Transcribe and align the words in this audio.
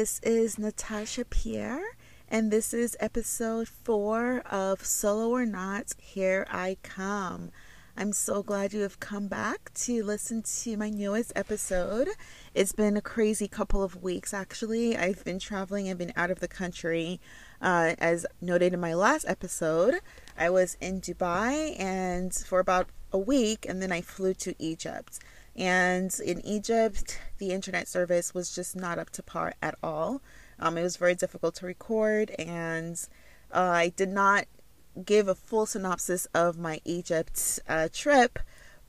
This 0.00 0.18
is 0.20 0.58
Natasha 0.58 1.26
Pierre, 1.26 1.84
and 2.26 2.50
this 2.50 2.72
is 2.72 2.96
episode 3.00 3.68
four 3.68 4.38
of 4.50 4.82
Solo 4.82 5.28
or 5.28 5.44
Not 5.44 5.92
Here 5.98 6.46
I 6.50 6.78
Come. 6.82 7.50
I'm 7.98 8.14
so 8.14 8.42
glad 8.42 8.72
you 8.72 8.80
have 8.80 8.98
come 8.98 9.28
back 9.28 9.70
to 9.74 10.02
listen 10.02 10.40
to 10.40 10.76
my 10.78 10.88
newest 10.88 11.34
episode. 11.36 12.08
It's 12.54 12.72
been 12.72 12.96
a 12.96 13.02
crazy 13.02 13.46
couple 13.46 13.82
of 13.82 14.02
weeks, 14.02 14.32
actually. 14.32 14.96
I've 14.96 15.22
been 15.22 15.38
traveling 15.38 15.86
and 15.86 15.98
been 15.98 16.14
out 16.16 16.30
of 16.30 16.40
the 16.40 16.48
country. 16.48 17.20
Uh, 17.60 17.94
as 17.98 18.24
noted 18.40 18.72
in 18.72 18.80
my 18.80 18.94
last 18.94 19.26
episode, 19.28 20.00
I 20.34 20.48
was 20.48 20.78
in 20.80 21.02
Dubai 21.02 21.78
and 21.78 22.32
for 22.32 22.58
about 22.58 22.88
a 23.12 23.18
week, 23.18 23.66
and 23.68 23.82
then 23.82 23.92
I 23.92 24.00
flew 24.00 24.32
to 24.32 24.54
Egypt. 24.58 25.18
And 25.56 26.14
in 26.24 26.44
Egypt, 26.46 27.20
the 27.38 27.50
internet 27.50 27.88
service 27.88 28.32
was 28.32 28.54
just 28.54 28.76
not 28.76 28.98
up 28.98 29.10
to 29.10 29.22
par 29.22 29.54
at 29.60 29.74
all. 29.82 30.22
Um, 30.58 30.78
it 30.78 30.82
was 30.82 30.96
very 30.96 31.14
difficult 31.14 31.54
to 31.56 31.66
record, 31.66 32.30
and 32.38 32.96
uh, 33.52 33.60
I 33.60 33.88
did 33.96 34.10
not 34.10 34.46
give 35.04 35.28
a 35.28 35.34
full 35.34 35.66
synopsis 35.66 36.26
of 36.34 36.58
my 36.58 36.80
Egypt 36.84 37.60
uh, 37.68 37.88
trip, 37.92 38.38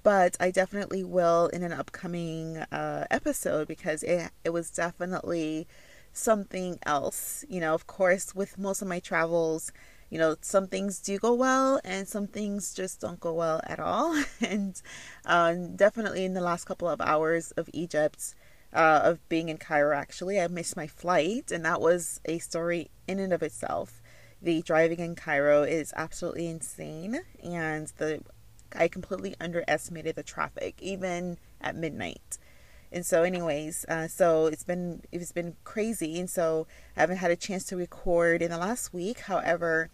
but 0.04 0.36
I 0.40 0.52
definitely 0.52 1.04
will 1.04 1.48
in 1.48 1.64
an 1.64 1.74
upcoming 1.74 2.58
uh, 2.58 3.06
episode 3.10 3.68
because 3.68 4.04
it, 4.04 4.32
it 4.44 4.50
was 4.50 4.70
definitely 4.70 5.68
something 6.14 6.80
else. 6.86 7.46
You 7.50 7.62
know, 7.62 7.74
of 7.74 7.88
course, 7.88 8.36
with 8.36 8.58
most 8.58 8.82
of 8.82 8.88
my 8.88 9.00
travels, 9.00 9.72
you 10.12 10.20
know, 10.20 10.36
some 10.42 10.68
things 10.68 11.00
do 11.00 11.18
go 11.18 11.34
well 11.34 11.80
and 11.86 12.06
some 12.06 12.28
things 12.28 12.74
just 12.74 13.00
don't 13.00 13.20
go 13.22 13.34
well 13.34 13.62
at 13.66 13.80
all. 13.80 14.22
and 14.42 14.80
um, 15.26 15.76
definitely 15.78 16.26
in 16.26 16.34
the 16.34 16.42
last 16.42 16.66
couple 16.66 16.90
of 16.90 17.00
hours 17.02 17.52
of 17.52 17.70
Egypt, 17.74 18.36
uh, 18.74 19.02
of 19.04 19.28
being 19.30 19.50
in 19.50 19.58
Cairo, 19.58 19.98
actually, 19.98 20.40
I 20.40 20.48
missed 20.48 20.78
my 20.78 20.88
flight, 20.88 21.52
and 21.52 21.66
that 21.66 21.82
was 21.82 22.22
a 22.26 22.40
story 22.40 22.90
in 23.08 23.20
and 23.20 23.34
of 23.34 23.42
itself. 23.42 24.02
The 24.42 24.62
driving 24.62 25.00
in 25.00 25.16
Cairo 25.16 25.64
is 25.64 25.94
absolutely 25.96 26.48
insane, 26.48 27.22
and 27.44 27.92
the 27.98 28.22
I 28.74 28.88
completely 28.88 29.36
underestimated 29.42 30.16
the 30.16 30.24
traffic, 30.24 30.76
even 30.82 31.38
at 31.60 31.76
midnight. 31.76 32.38
And 32.94 33.06
so, 33.06 33.24
anyways, 33.24 33.86
uh, 33.90 34.08
so 34.08 34.48
it's 34.48 34.64
been 34.64 35.02
it's 35.12 35.32
been 35.32 35.56
crazy, 35.64 36.20
and 36.20 36.30
so 36.30 36.68
I 36.96 37.02
haven't 37.02 37.18
had 37.18 37.32
a 37.32 37.36
chance 37.36 37.66
to 37.66 37.78
record 37.78 38.42
in 38.42 38.52
the 38.52 38.58
last 38.58 38.94
week. 38.94 39.22
However, 39.22 39.90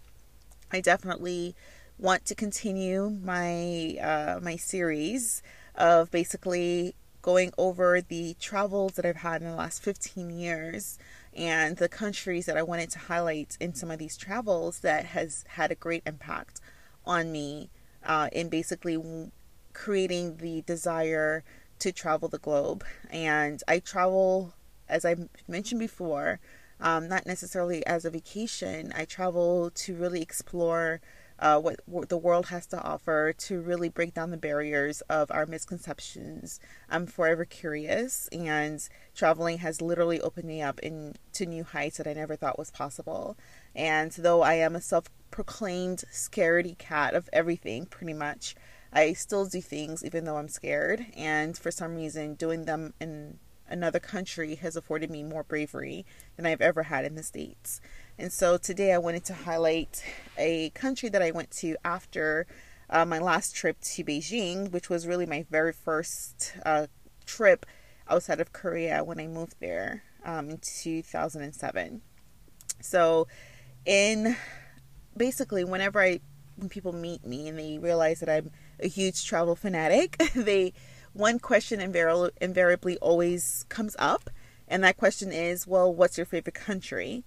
I 0.71 0.81
definitely 0.81 1.55
want 1.97 2.25
to 2.25 2.35
continue 2.35 3.09
my 3.09 3.97
uh, 4.01 4.39
my 4.41 4.55
series 4.55 5.41
of 5.75 6.11
basically 6.11 6.95
going 7.21 7.51
over 7.57 8.01
the 8.01 8.35
travels 8.39 8.93
that 8.93 9.05
I've 9.05 9.17
had 9.17 9.41
in 9.41 9.49
the 9.49 9.55
last 9.55 9.83
15 9.83 10.29
years 10.29 10.97
and 11.35 11.75
the 11.77 11.89
countries 11.89 12.45
that 12.45 12.57
I 12.57 12.63
wanted 12.63 12.89
to 12.91 12.99
highlight 12.99 13.57
in 13.59 13.73
some 13.75 13.91
of 13.91 13.99
these 13.99 14.15
travels 14.15 14.79
that 14.79 15.05
has 15.05 15.43
had 15.49 15.71
a 15.71 15.75
great 15.75 16.03
impact 16.05 16.61
on 17.05 17.31
me 17.31 17.69
uh, 18.05 18.29
in 18.31 18.49
basically 18.49 19.31
creating 19.73 20.37
the 20.37 20.61
desire 20.61 21.43
to 21.79 21.91
travel 21.91 22.29
the 22.29 22.39
globe. 22.39 22.83
And 23.09 23.61
I 23.67 23.79
travel, 23.79 24.53
as 24.87 25.05
I 25.05 25.15
mentioned 25.47 25.79
before, 25.79 26.39
um, 26.79 27.07
not 27.07 27.25
necessarily 27.25 27.85
as 27.85 28.05
a 28.05 28.09
vacation. 28.09 28.93
I 28.95 29.05
travel 29.05 29.71
to 29.71 29.95
really 29.95 30.21
explore 30.21 31.01
uh, 31.39 31.59
what, 31.59 31.79
what, 31.85 32.09
the 32.09 32.17
world 32.17 32.47
has 32.47 32.65
to 32.67 32.81
offer, 32.81 33.31
to 33.31 33.61
really 33.61 33.89
break 33.89 34.13
down 34.13 34.31
the 34.31 34.37
barriers 34.37 35.01
of 35.01 35.31
our 35.31 35.45
misconceptions. 35.45 36.59
I'm 36.89 37.05
forever 37.05 37.45
curious, 37.45 38.27
and 38.31 38.87
traveling 39.15 39.59
has 39.59 39.81
literally 39.81 40.19
opened 40.19 40.47
me 40.47 40.61
up 40.61 40.79
into 40.79 41.45
new 41.45 41.63
heights 41.63 41.97
that 41.97 42.07
I 42.07 42.13
never 42.13 42.35
thought 42.35 42.57
was 42.57 42.71
possible. 42.71 43.37
And 43.75 44.11
though 44.13 44.41
I 44.41 44.55
am 44.55 44.75
a 44.75 44.81
self 44.81 45.05
proclaimed 45.29 46.03
scaredy 46.11 46.77
cat 46.77 47.13
of 47.13 47.29
everything, 47.31 47.85
pretty 47.85 48.13
much, 48.13 48.55
I 48.91 49.13
still 49.13 49.45
do 49.45 49.61
things 49.61 50.03
even 50.03 50.23
though 50.23 50.37
I'm 50.37 50.47
scared. 50.47 51.05
And 51.15 51.55
for 51.55 51.69
some 51.69 51.95
reason, 51.95 52.33
doing 52.33 52.65
them 52.65 52.93
in 52.99 53.37
another 53.69 53.99
country 53.99 54.55
has 54.55 54.75
afforded 54.75 55.09
me 55.09 55.23
more 55.23 55.43
bravery 55.43 56.05
than 56.35 56.45
I've 56.45 56.61
ever 56.61 56.83
had 56.83 57.05
in 57.05 57.15
the 57.15 57.23
States. 57.23 57.81
And 58.17 58.31
so 58.31 58.57
today 58.57 58.93
I 58.93 58.97
wanted 58.97 59.25
to 59.25 59.33
highlight 59.33 60.03
a 60.37 60.69
country 60.71 61.09
that 61.09 61.21
I 61.21 61.31
went 61.31 61.51
to 61.51 61.75
after 61.83 62.47
uh, 62.89 63.05
my 63.05 63.19
last 63.19 63.55
trip 63.55 63.79
to 63.81 64.03
Beijing, 64.03 64.71
which 64.71 64.89
was 64.89 65.07
really 65.07 65.25
my 65.25 65.45
very 65.49 65.73
first 65.73 66.53
uh, 66.65 66.87
trip 67.25 67.65
outside 68.09 68.39
of 68.39 68.53
Korea 68.53 69.03
when 69.03 69.19
I 69.19 69.27
moved 69.27 69.55
there 69.59 70.03
um, 70.25 70.49
in 70.49 70.59
2007. 70.59 72.01
So, 72.81 73.27
in 73.85 74.35
basically, 75.15 75.63
whenever 75.63 76.01
I 76.01 76.19
when 76.55 76.69
people 76.69 76.91
meet 76.91 77.25
me 77.25 77.47
and 77.47 77.57
they 77.57 77.77
realize 77.77 78.19
that 78.19 78.29
I'm 78.29 78.51
a 78.79 78.87
huge 78.87 79.25
travel 79.25 79.55
fanatic, 79.55 80.17
they 80.35 80.73
one 81.17 81.39
question 81.39 81.81
invariably 81.81 82.97
always 82.97 83.65
comes 83.69 83.95
up, 83.97 84.29
and 84.67 84.83
that 84.83 84.97
question 84.97 85.31
is, 85.31 85.65
well, 85.65 85.93
what's 85.93 86.17
your 86.17 86.25
favorite 86.25 86.55
country? 86.55 87.23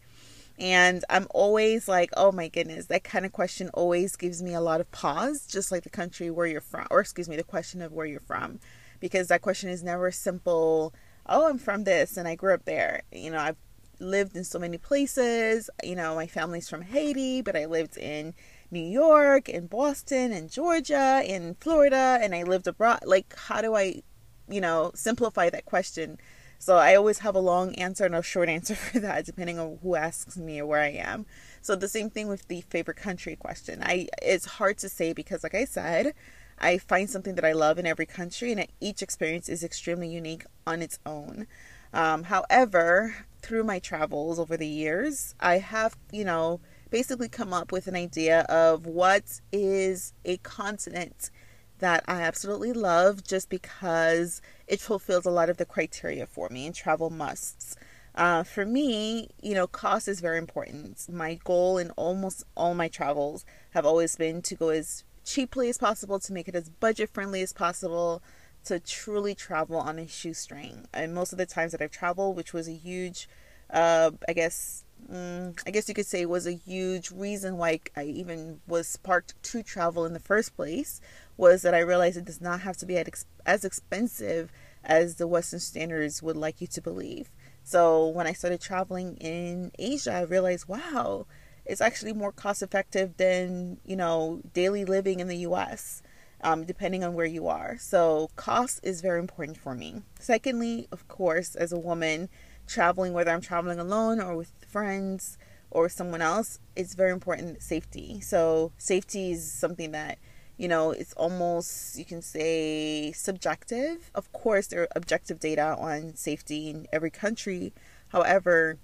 And 0.59 1.05
I'm 1.09 1.27
always 1.31 1.89
like, 1.89 2.11
oh 2.17 2.33
my 2.33 2.49
goodness, 2.49 2.87
that 2.87 3.03
kind 3.03 3.25
of 3.25 3.33
question 3.33 3.71
always 3.73 4.15
gives 4.17 4.43
me 4.43 4.53
a 4.53 4.61
lot 4.61 4.81
of 4.81 4.91
pause, 4.93 5.47
just 5.47 5.73
like 5.73 5.85
the 5.85 5.91
country 5.91 6.31
where 6.31 6.47
you're 6.47 6.61
from, 6.61 6.87
or 6.91 7.01
excuse 7.01 7.29
me, 7.29 7.37
the 7.37 7.43
question 7.43 7.81
of 7.81 7.93
where 7.93 8.05
you're 8.05 8.21
from, 8.21 8.61
because 9.01 9.29
that 9.29 9.41
question 9.41 9.71
is 9.71 9.83
never 9.83 10.11
simple. 10.11 10.93
Oh, 11.27 11.49
I'm 11.49 11.59
from 11.59 11.85
this 11.85 12.17
and 12.17 12.29
I 12.29 12.35
grew 12.35 12.53
up 12.53 12.67
there. 12.67 13.03
You 13.11 13.31
know, 13.31 13.39
I've 13.39 13.57
lived 14.01 14.37
in 14.37 14.45
so 14.45 14.59
many 14.59 14.77
places. 14.77 15.71
You 15.83 15.97
know, 15.97 16.15
my 16.15 16.27
family's 16.27 16.69
from 16.69 16.83
Haiti, 16.83 17.41
but 17.41 17.57
I 17.57 17.65
lived 17.65 17.97
in 17.97 18.35
New 18.71 18.85
York, 18.85 19.49
in 19.49 19.67
Boston, 19.67 20.33
in 20.33 20.49
Georgia, 20.49 21.23
in 21.25 21.57
Florida, 21.61 22.19
and 22.21 22.35
I 22.35 22.43
lived 22.43 22.67
abroad. 22.67 23.01
Like, 23.05 23.35
how 23.37 23.61
do 23.61 23.75
I, 23.75 24.03
you 24.49 24.61
know, 24.61 24.93
simplify 24.95 25.51
that 25.51 25.65
question? 25.65 26.19
So 26.59 26.77
I 26.77 26.95
always 26.95 27.21
have 27.21 27.35
a 27.35 27.41
long 27.41 27.75
answer 27.77 28.05
and 28.05 28.15
a 28.15 28.23
short 28.23 28.49
answer 28.49 28.75
for 28.77 29.01
that, 29.01 29.25
depending 29.25 29.59
on 29.59 29.79
who 29.83 29.97
asks 29.97 30.37
me 30.37 30.61
or 30.61 30.67
where 30.67 30.83
I 30.83 30.91
am. 30.91 31.27
So 31.63 31.75
the 31.75 31.89
same 31.89 32.11
thing 32.11 32.29
with 32.29 32.49
the 32.49 32.61
favorite 32.63 32.99
country 32.99 33.35
question. 33.35 33.83
I 33.83 34.09
it's 34.23 34.45
hard 34.45 34.79
to 34.79 34.89
say 34.89 35.13
because, 35.13 35.43
like 35.43 35.55
I 35.55 35.65
said, 35.65 36.15
I 36.59 36.79
find 36.79 37.09
something 37.09 37.35
that 37.37 37.45
I 37.45 37.53
love 37.53 37.79
in 37.79 37.87
every 37.87 38.07
country, 38.07 38.53
and 38.53 38.67
each 38.81 39.03
experience 39.03 39.49
is 39.49 39.65
extremely 39.65 40.09
unique 40.09 40.45
on 40.67 40.83
its 40.83 40.99
own. 41.07 41.47
Um, 41.93 42.25
however, 42.25 43.17
through 43.41 43.65
my 43.65 43.79
travels 43.79 44.39
over 44.39 44.57
the 44.57 44.69
years, 44.69 45.35
I 45.41 45.59
have, 45.59 45.97
you 46.13 46.25
know, 46.25 46.61
basically 46.91 47.29
come 47.29 47.53
up 47.53 47.73
with 47.73 47.87
an 47.87 47.97
idea 47.97 48.41
of 48.43 48.87
what 48.87 49.41
is 49.53 50.13
a 50.25 50.37
continent 50.39 51.31
that 51.79 52.05
I 52.07 52.21
absolutely 52.23 52.73
love 52.73 53.25
just 53.25 53.49
because 53.49 54.43
it 54.67 54.81
fulfills 54.81 55.27
a 55.27 55.31
lot 55.31 55.51
of 55.51 55.57
the 55.57 55.65
criteria 55.65 56.27
for 56.27 56.49
me 56.49 56.67
and 56.67 56.75
travel 56.75 57.11
musts. 57.11 57.77
Uh, 58.15 58.43
for 58.43 58.67
me, 58.67 59.29
you 59.41 59.55
know, 59.55 59.67
cost 59.67 60.09
is 60.09 60.21
very 60.21 60.39
important. 60.39 61.07
My 61.09 61.39
goal 61.45 61.79
in 61.79 61.91
almost 61.93 62.45
all 62.57 62.75
my 62.75 62.89
travels 62.89 63.45
have 63.71 63.87
always 63.87 64.17
been 64.17 64.43
to 64.43 64.55
go 64.55 64.69
as 64.71 65.05
cheaply 65.25 65.69
as 65.69 65.79
possible, 65.79 66.19
to 66.19 66.33
make 66.33 66.49
it 66.49 66.55
as 66.55 66.69
budget 66.69 67.11
friendly 67.11 67.41
as 67.41 67.53
possible, 67.53 68.23
to 68.65 68.81
truly 68.81 69.35
travel 69.35 69.77
on 69.77 69.99
a 69.99 70.07
shoestring. 70.07 70.87
And 70.93 71.15
most 71.15 71.33
of 71.33 71.39
the 71.39 71.47
times 71.47 71.73
that 71.73 71.81
I've 71.81 71.93
traveled, 71.93 72.37
which 72.37 72.53
was 72.53 72.69
a 72.69 72.73
huge, 72.73 73.29
uh, 73.73 74.11
I 74.29 74.33
guess, 74.33 74.85
mm, 75.11 75.59
I 75.67 75.71
guess 75.71 75.89
you 75.89 75.95
could 75.95 76.07
say 76.07 76.27
was 76.27 76.47
a 76.47 76.53
huge 76.53 77.11
reason 77.11 77.57
why 77.57 77.81
I 77.97 78.05
even 78.05 78.61
was 78.67 78.87
sparked 78.87 79.41
to 79.45 79.63
travel 79.63 80.05
in 80.05 80.13
the 80.13 80.21
first 80.21 80.57
place 80.57 81.01
was 81.37 81.63
that 81.63 81.75
I 81.75 81.81
realized 81.81 82.17
it 82.17 82.25
does 82.25 82.41
not 82.41 82.61
have 82.61 82.77
to 82.79 82.87
be 82.87 83.03
as 83.47 83.65
expensive 83.65 84.53
as 84.85 85.17
the 85.17 85.27
Western 85.27 85.61
standards 85.61 86.23
would 86.23 86.37
like 86.37 86.61
you 86.61 86.67
to 86.69 86.81
believe. 86.81 87.31
So 87.63 88.09
when 88.09 88.27
I 88.27 88.33
started 88.33 88.61
traveling 88.61 89.17
in 89.17 89.73
Asia, 89.79 90.13
I 90.13 90.23
realized, 90.23 90.69
wow, 90.69 91.27
it's 91.65 91.81
actually 91.81 92.13
more 92.13 92.33
cost 92.33 92.63
effective 92.63 93.17
than, 93.17 93.79
you 93.85 93.97
know, 93.97 94.41
daily 94.53 94.85
living 94.85 95.21
in 95.21 95.29
the 95.29 95.39
US. 95.39 96.03
Um, 96.43 96.65
depending 96.65 97.05
on 97.05 97.13
where 97.13 97.27
you 97.27 97.49
are. 97.49 97.77
So, 97.79 98.31
cost 98.35 98.81
is 98.83 99.03
very 99.03 99.19
important 99.19 99.59
for 99.59 99.75
me. 99.75 100.01
Secondly, 100.19 100.89
of 100.91 101.07
course, 101.07 101.55
as 101.55 101.71
a 101.71 101.79
woman, 101.79 102.31
traveling, 102.67 103.13
whether 103.13 103.31
I'm 103.31 103.43
traveling 103.43 103.79
alone 103.79 104.21
or 104.21 104.35
with 104.35 104.51
friends 104.71 105.39
or 105.71 105.89
someone 105.89 106.23
else, 106.23 106.59
it's 106.77 106.95
very 106.95 107.13
important 107.13 107.63
safety. 107.63 108.21
So, 108.21 108.73
safety 108.79 109.33
is 109.33 109.51
something 109.51 109.93
that, 109.93 110.19
you 110.57 110.69
know, 110.69 110.91
it's 110.91 111.13
almost, 111.15 111.99
you 111.99 112.05
can 112.05 112.23
say, 112.23 113.13
subjective. 113.13 114.11
Of 114.15 114.33
course, 114.33 114.67
there 114.69 114.83
are 114.83 114.89
objective 114.97 115.39
data 115.41 115.77
on 115.79 116.17
safety 116.17 116.71
in 116.71 116.87
every 116.93 117.11
country. 117.11 117.73
However, 118.09 118.79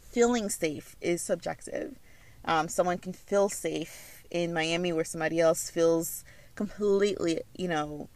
feeling 0.00 0.48
safe 0.48 0.96
is 1.00 1.22
subjective. 1.22 1.98
Um, 2.44 2.68
someone 2.68 2.98
can 2.98 3.12
feel 3.12 3.48
safe 3.48 4.22
in 4.30 4.52
Miami 4.52 4.92
where 4.92 5.04
somebody 5.04 5.40
else 5.40 5.70
feels 5.70 6.24
completely, 6.54 7.40
you 7.56 7.68
know, 7.68 8.08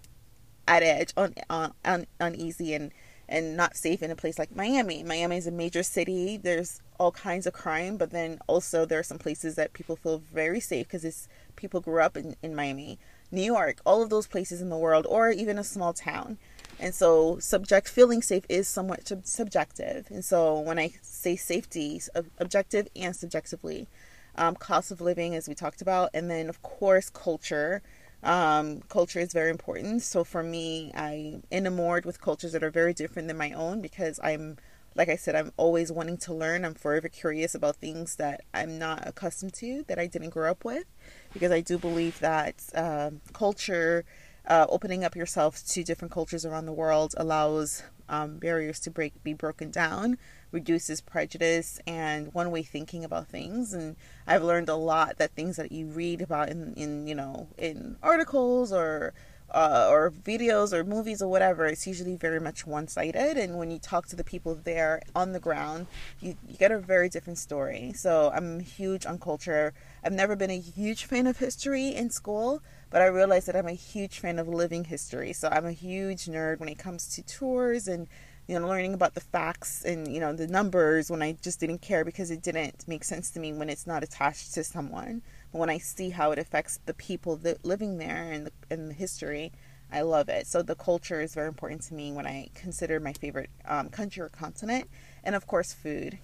at 0.69 0.83
edge, 0.83 1.13
on, 1.17 1.35
on, 1.49 1.73
on 1.85 2.07
uneasy, 2.21 2.75
and 2.75 2.93
and 3.29 3.57
not 3.57 3.77
safe 3.77 4.03
in 4.03 4.11
a 4.11 4.17
place 4.17 4.39
like 4.39 4.55
Miami. 4.55 5.03
Miami 5.03 5.37
is 5.37 5.47
a 5.47 5.51
major 5.51 5.83
city. 5.83 6.37
There's 6.37 6.81
all 6.99 7.13
kinds 7.13 7.47
of 7.47 7.53
crime, 7.53 7.97
but 7.97 8.11
then 8.11 8.39
also 8.47 8.85
there 8.85 8.99
are 8.99 9.05
some 9.05 9.19
places 9.19 9.55
that 9.57 9.73
people 9.73 9.97
feel 9.97 10.23
very 10.33 10.61
safe 10.61 10.87
because 10.87 11.05
it's 11.05 11.29
people 11.57 11.81
grew 11.81 12.01
up 12.01 12.17
in, 12.17 12.37
in 12.43 12.55
Miami, 12.55 12.99
New 13.31 13.43
York, 13.43 13.81
all 13.85 14.03
of 14.03 14.11
those 14.11 14.27
places 14.27 14.61
in 14.61 14.69
the 14.69 14.77
world, 14.77 15.07
or 15.09 15.31
even 15.31 15.59
a 15.59 15.65
small 15.65 15.93
town. 15.93 16.39
And 16.79 16.95
so, 16.95 17.39
subject 17.39 17.89
feeling 17.89 18.21
safe 18.23 18.45
is 18.49 18.69
somewhat 18.69 19.09
sub- 19.09 19.27
subjective. 19.27 20.07
And 20.11 20.25
so, 20.25 20.61
when 20.61 20.79
I 20.79 20.93
say 21.01 21.35
safety, 21.35 22.01
objective 22.39 22.89
and 22.95 23.17
subjectively, 23.17 23.89
um, 24.37 24.55
cost 24.55 24.91
of 24.91 25.01
living, 25.01 25.35
as 25.35 25.49
we 25.49 25.55
talked 25.55 25.81
about, 25.81 26.11
and 26.13 26.31
then 26.31 26.49
of 26.49 26.63
course 26.63 27.11
culture. 27.11 27.83
Um, 28.27 28.81
culture 28.89 29.21
is 29.21 29.33
very 29.33 29.51
important. 29.51 30.03
So 30.03 30.25
for 30.25 30.43
me, 30.43 30.91
I'm 30.95 31.45
enamored 31.53 32.05
with 32.05 32.21
cultures 32.21 32.53
that 32.53 32.65
are 32.65 32.73
very 32.73 32.93
different 32.93 33.29
than 33.29 33.37
my 33.37 33.53
own 33.53 33.81
because 33.81 34.19
I'm, 34.21 34.57
like 34.97 35.09
I 35.09 35.15
said, 35.15 35.37
I'm 35.37 35.53
always 35.57 35.93
wanting 35.93 36.17
to 36.19 36.35
learn. 36.35 36.65
I'm 36.65 36.75
forever 36.75 37.09
curious 37.09 37.55
about 37.55 37.77
things 37.77 38.17
that 38.17 38.41
I'm 38.53 38.81
not 38.81 39.07
accustomed 39.07 39.55
to, 39.55 39.85
that 39.87 40.01
I 40.01 40.09
didn't 40.09 40.31
grow 40.31 40.51
up 40.51 40.65
with, 40.65 40.87
because 41.33 41.53
I 41.53 41.61
do 41.61 41.79
believe 41.79 42.19
that 42.19 42.57
uh, 42.75 43.11
culture, 43.33 44.05
uh, 44.49 44.67
opening 44.69 45.05
up 45.05 45.15
yourself 45.15 45.65
to 45.69 45.85
different 45.85 46.11
cultures 46.11 46.45
around 46.45 46.67
the 46.67 46.73
world, 46.73 47.15
allows 47.17 47.85
um, 48.09 48.39
barriers 48.39 48.81
to 48.81 48.91
break 48.91 49.23
be 49.23 49.35
broken 49.35 49.71
down 49.71 50.19
reduces 50.57 51.01
prejudice 51.01 51.79
and 51.87 52.33
one 52.33 52.51
way 52.51 52.63
thinking 52.63 53.05
about 53.05 53.29
things 53.29 53.75
and 53.75 53.95
i've 54.27 54.43
learned 54.43 54.71
a 54.71 54.75
lot 54.93 55.19
that 55.19 55.31
things 55.33 55.57
that 55.57 55.71
you 55.71 55.85
read 55.87 56.23
about 56.23 56.49
in, 56.49 56.73
in 56.75 57.07
you 57.07 57.15
know 57.15 57.47
in 57.59 57.97
articles 58.03 58.73
or 58.73 59.13
uh, 59.51 59.87
or 59.91 60.11
videos 60.11 60.73
or 60.73 60.85
movies 60.85 61.23
or 61.23 61.29
whatever, 61.29 61.67
it's 61.67 61.87
usually 61.87 62.17
very 62.17 62.41
much 62.41 62.67
one 62.67 62.89
sided. 62.89 63.37
And 63.37 63.59
when 63.59 63.71
you 63.71 63.79
talk 63.79 64.07
to 64.09 64.17
the 64.17 64.25
people 64.25 64.55
there 64.55 65.03
on 65.15 65.33
the 65.33 65.41
ground, 65.41 65.87
you, 66.21 66.37
you 66.49 66.57
get 66.57 66.73
a 66.73 66.79
very 66.79 67.09
different 67.09 67.39
story. 67.39 67.93
So 67.95 68.31
I'm 68.35 68.61
huge 68.61 69.07
on 69.07 69.19
culture. 69.19 69.73
I've 70.05 70.13
never 70.13 70.37
been 70.37 70.51
a 70.51 70.59
huge 70.59 71.05
fan 71.11 71.27
of 71.27 71.39
history 71.39 71.89
in 71.89 72.11
school, 72.11 72.63
but 72.91 73.03
I 73.03 73.07
realized 73.07 73.47
that 73.47 73.57
I'm 73.57 73.69
a 73.69 73.73
huge 73.73 74.19
fan 74.19 74.39
of 74.39 74.49
living 74.49 74.85
history. 74.85 75.33
So 75.33 75.49
I'm 75.49 75.67
a 75.67 75.73
huge 75.73 76.27
nerd 76.27 76.59
when 76.59 76.69
it 76.69 76.79
comes 76.79 77.15
to 77.15 77.23
tours 77.23 77.87
and 77.89 78.09
you 78.47 78.59
know, 78.59 78.67
learning 78.67 78.95
about 78.95 79.15
the 79.15 79.21
facts 79.21 79.85
and, 79.85 80.13
you 80.13 80.21
know, 80.21 80.33
the 80.33 80.47
numbers 80.47 81.11
when 81.11 81.23
I 81.23 81.33
just 81.43 81.59
didn't 81.59 81.83
care 81.83 82.05
because 82.05 82.31
it 82.31 82.43
didn't 82.43 82.87
make 82.87 83.03
sense 83.03 83.31
to 83.33 83.41
me 83.41 83.53
when 83.53 83.69
it's 83.69 83.87
not 83.87 84.05
attached 84.05 84.55
to 84.55 84.63
someone. 84.63 85.23
But 85.53 85.59
when 85.59 85.71
I 85.71 85.79
see 85.79 86.11
how 86.11 86.31
it 86.31 86.39
affects 86.39 86.79
the 86.87 86.95
people 86.95 87.37
that 87.39 87.65
living 87.65 87.99
there 87.99 88.31
and 88.31 88.47
the, 88.47 88.53
and 88.71 88.91
the 88.91 88.95
history, 88.95 89.53
I 89.91 90.03
love 90.03 90.29
it. 90.29 90.47
So 90.47 90.63
the 90.63 90.77
culture 90.77 91.21
is 91.21 91.35
very 91.35 91.49
important 91.49 91.83
to 91.83 91.95
me 91.95 92.13
when 92.13 92.27
I 92.27 92.49
consider 92.55 93.01
my 93.01 93.13
favorite 93.13 93.51
um, 93.65 93.89
country 93.89 94.23
or 94.23 94.29
continent. 94.29 94.89
And 95.25 95.35
of 95.35 95.47
course, 95.47 95.73
food. 95.73 96.19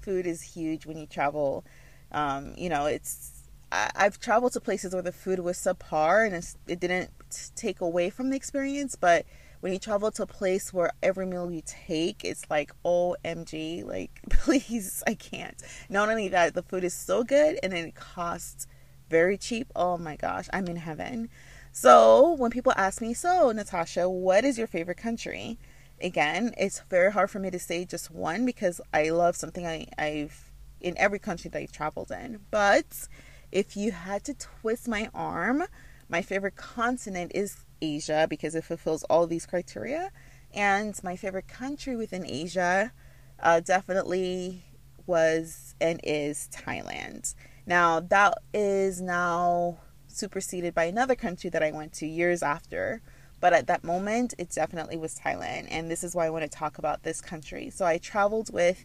Food 0.00 0.26
is 0.26 0.42
huge 0.42 0.86
when 0.86 0.96
you 0.96 1.06
travel. 1.06 1.64
Um, 2.12 2.54
you 2.56 2.68
know, 2.68 2.86
it's 2.86 3.36
I, 3.72 3.90
have 3.96 4.20
traveled 4.20 4.52
to 4.52 4.60
places 4.60 4.92
where 4.92 5.02
the 5.02 5.12
food 5.12 5.40
was 5.40 5.58
subpar 5.58 6.26
and 6.26 6.54
it 6.68 6.80
didn't 6.80 7.10
take 7.56 7.80
away 7.80 8.10
from 8.10 8.30
the 8.30 8.36
experience, 8.36 8.94
but 8.94 9.26
when 9.60 9.72
you 9.72 9.78
travel 9.78 10.10
to 10.10 10.22
a 10.22 10.26
place 10.26 10.72
where 10.72 10.92
every 11.02 11.26
meal 11.26 11.50
you 11.50 11.62
take 11.64 12.24
it's 12.24 12.48
like 12.50 12.72
omg 12.84 13.84
like 13.86 14.20
please 14.30 15.02
i 15.06 15.14
can't. 15.14 15.62
Not 15.88 16.08
only 16.08 16.28
that 16.28 16.54
the 16.54 16.62
food 16.62 16.84
is 16.84 16.94
so 16.94 17.24
good 17.24 17.58
and 17.62 17.72
then 17.72 17.86
it 17.86 17.94
costs 17.94 18.66
very 19.08 19.38
cheap. 19.38 19.68
Oh 19.76 19.96
my 19.96 20.16
gosh 20.16 20.48
i'm 20.52 20.66
in 20.66 20.76
heaven. 20.76 21.28
So 21.72 22.32
when 22.32 22.50
people 22.50 22.72
ask 22.76 23.00
me 23.00 23.14
so 23.14 23.52
natasha 23.52 24.08
what 24.08 24.44
is 24.44 24.58
your 24.58 24.66
favorite 24.66 24.98
country? 24.98 25.58
Again 26.00 26.52
it's 26.58 26.80
very 26.90 27.12
hard 27.12 27.30
for 27.30 27.38
me 27.38 27.50
to 27.50 27.58
say 27.58 27.84
just 27.84 28.10
one 28.10 28.44
because 28.44 28.80
i 28.92 29.10
love 29.10 29.36
something 29.36 29.66
I, 29.66 29.86
i've 29.98 30.50
in 30.80 30.96
every 30.98 31.18
country 31.18 31.50
that 31.50 31.58
i've 31.58 31.72
traveled 31.72 32.10
in. 32.10 32.40
But 32.50 33.08
if 33.50 33.76
you 33.76 33.92
had 33.92 34.24
to 34.24 34.34
twist 34.34 34.88
my 34.88 35.08
arm 35.14 35.64
my 36.08 36.22
favorite 36.22 36.56
continent 36.56 37.32
is 37.34 37.64
Asia 37.80 38.26
because 38.28 38.54
it 38.54 38.64
fulfills 38.64 39.02
all 39.04 39.26
these 39.26 39.46
criteria. 39.46 40.10
And 40.54 40.98
my 41.02 41.16
favorite 41.16 41.48
country 41.48 41.96
within 41.96 42.24
Asia 42.26 42.92
uh, 43.40 43.60
definitely 43.60 44.64
was 45.06 45.74
and 45.80 46.00
is 46.02 46.48
Thailand. 46.52 47.34
Now, 47.66 48.00
that 48.00 48.38
is 48.54 49.00
now 49.00 49.78
superseded 50.08 50.74
by 50.74 50.84
another 50.84 51.14
country 51.14 51.50
that 51.50 51.62
I 51.62 51.72
went 51.72 51.92
to 51.94 52.06
years 52.06 52.42
after. 52.42 53.02
But 53.40 53.52
at 53.52 53.66
that 53.66 53.84
moment, 53.84 54.34
it 54.38 54.50
definitely 54.50 54.96
was 54.96 55.18
Thailand. 55.18 55.68
And 55.70 55.90
this 55.90 56.02
is 56.02 56.14
why 56.14 56.26
I 56.26 56.30
want 56.30 56.44
to 56.44 56.48
talk 56.48 56.78
about 56.78 57.02
this 57.02 57.20
country. 57.20 57.70
So 57.70 57.84
I 57.84 57.98
traveled 57.98 58.52
with 58.52 58.84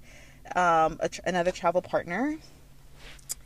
um, 0.56 1.00
tr- 1.10 1.22
another 1.26 1.52
travel 1.52 1.82
partner, 1.82 2.38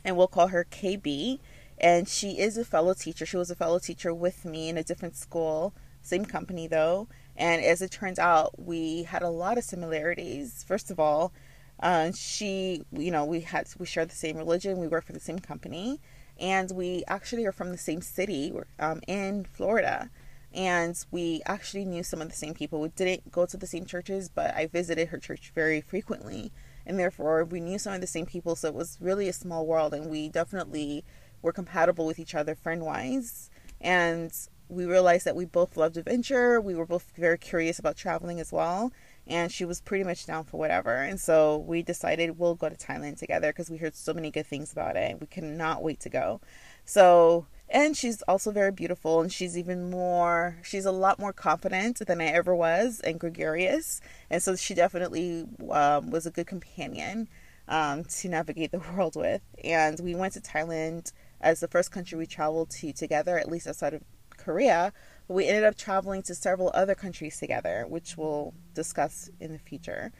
and 0.04 0.16
we'll 0.16 0.26
call 0.26 0.48
her 0.48 0.66
KB 0.70 1.38
and 1.78 2.08
she 2.08 2.38
is 2.38 2.56
a 2.56 2.64
fellow 2.64 2.94
teacher. 2.94 3.26
She 3.26 3.36
was 3.36 3.50
a 3.50 3.56
fellow 3.56 3.78
teacher 3.78 4.14
with 4.14 4.44
me 4.44 4.68
in 4.68 4.78
a 4.78 4.84
different 4.84 5.16
school, 5.16 5.74
same 6.02 6.24
company 6.24 6.66
though. 6.66 7.08
And 7.36 7.62
as 7.62 7.82
it 7.82 7.90
turns 7.90 8.18
out, 8.18 8.58
we 8.58 9.02
had 9.02 9.22
a 9.22 9.28
lot 9.28 9.58
of 9.58 9.64
similarities. 9.64 10.64
First 10.66 10.90
of 10.90 10.98
all, 10.98 11.32
uh, 11.80 12.12
she, 12.12 12.82
you 12.92 13.10
know, 13.10 13.24
we 13.24 13.40
had 13.40 13.68
we 13.78 13.86
share 13.86 14.06
the 14.06 14.14
same 14.14 14.36
religion. 14.36 14.78
We 14.78 14.88
work 14.88 15.04
for 15.04 15.12
the 15.12 15.20
same 15.20 15.38
company, 15.38 16.00
and 16.40 16.70
we 16.70 17.04
actually 17.06 17.44
are 17.44 17.52
from 17.52 17.70
the 17.70 17.78
same 17.78 18.00
city 18.00 18.52
um, 18.78 19.00
in 19.06 19.44
Florida. 19.44 20.10
And 20.54 20.98
we 21.10 21.42
actually 21.44 21.84
knew 21.84 22.02
some 22.02 22.22
of 22.22 22.30
the 22.30 22.36
same 22.36 22.54
people. 22.54 22.80
We 22.80 22.88
didn't 22.88 23.30
go 23.30 23.44
to 23.44 23.58
the 23.58 23.66
same 23.66 23.84
churches, 23.84 24.30
but 24.30 24.54
I 24.54 24.66
visited 24.66 25.08
her 25.08 25.18
church 25.18 25.52
very 25.54 25.82
frequently, 25.82 26.50
and 26.86 26.98
therefore 26.98 27.44
we 27.44 27.60
knew 27.60 27.78
some 27.78 27.92
of 27.92 28.00
the 28.00 28.06
same 28.06 28.24
people. 28.24 28.56
So 28.56 28.68
it 28.68 28.74
was 28.74 28.96
really 28.98 29.28
a 29.28 29.34
small 29.34 29.66
world, 29.66 29.92
and 29.92 30.08
we 30.08 30.30
definitely 30.30 31.04
were 31.42 31.52
compatible 31.52 32.06
with 32.06 32.18
each 32.18 32.34
other 32.34 32.54
friend 32.54 32.82
wise. 32.82 33.50
And 33.80 34.32
we 34.68 34.84
realized 34.84 35.24
that 35.26 35.36
we 35.36 35.44
both 35.44 35.76
loved 35.76 35.96
adventure. 35.96 36.60
We 36.60 36.74
were 36.74 36.86
both 36.86 37.12
very 37.16 37.38
curious 37.38 37.78
about 37.78 37.96
traveling 37.96 38.40
as 38.40 38.52
well. 38.52 38.92
And 39.26 39.50
she 39.50 39.64
was 39.64 39.80
pretty 39.80 40.04
much 40.04 40.26
down 40.26 40.44
for 40.44 40.56
whatever. 40.56 40.94
And 40.94 41.20
so 41.20 41.58
we 41.58 41.82
decided 41.82 42.38
we'll 42.38 42.54
go 42.54 42.68
to 42.68 42.76
Thailand 42.76 43.18
together 43.18 43.50
because 43.50 43.70
we 43.70 43.76
heard 43.76 43.94
so 43.94 44.12
many 44.12 44.30
good 44.30 44.46
things 44.46 44.72
about 44.72 44.96
it. 44.96 45.20
We 45.20 45.26
cannot 45.26 45.82
wait 45.82 46.00
to 46.00 46.08
go. 46.08 46.40
So, 46.84 47.46
and 47.68 47.96
she's 47.96 48.22
also 48.22 48.52
very 48.52 48.70
beautiful 48.70 49.20
and 49.20 49.32
she's 49.32 49.58
even 49.58 49.90
more, 49.90 50.56
she's 50.62 50.84
a 50.84 50.92
lot 50.92 51.18
more 51.18 51.32
confident 51.32 51.98
than 51.98 52.20
I 52.20 52.26
ever 52.26 52.54
was 52.54 53.00
and 53.00 53.18
gregarious. 53.18 54.00
And 54.30 54.42
so 54.42 54.54
she 54.54 54.74
definitely 54.74 55.46
um, 55.70 56.10
was 56.10 56.26
a 56.26 56.30
good 56.30 56.46
companion 56.46 57.28
um, 57.68 58.04
to 58.04 58.28
navigate 58.28 58.70
the 58.70 58.78
world 58.94 59.16
with. 59.16 59.42
And 59.64 59.98
we 60.00 60.14
went 60.14 60.34
to 60.34 60.40
Thailand 60.40 61.12
as 61.40 61.60
the 61.60 61.68
first 61.68 61.90
country 61.90 62.18
we 62.18 62.26
traveled 62.26 62.70
to 62.70 62.92
together, 62.92 63.38
at 63.38 63.50
least 63.50 63.66
outside 63.66 63.94
of 63.94 64.02
Korea. 64.36 64.92
But 65.28 65.34
we 65.34 65.46
ended 65.46 65.64
up 65.64 65.76
traveling 65.76 66.22
to 66.24 66.34
several 66.34 66.70
other 66.74 66.94
countries 66.94 67.38
together, 67.38 67.84
which 67.88 68.16
we'll 68.16 68.54
discuss 68.74 69.30
in 69.40 69.52
the 69.52 69.58
future. 69.58 70.12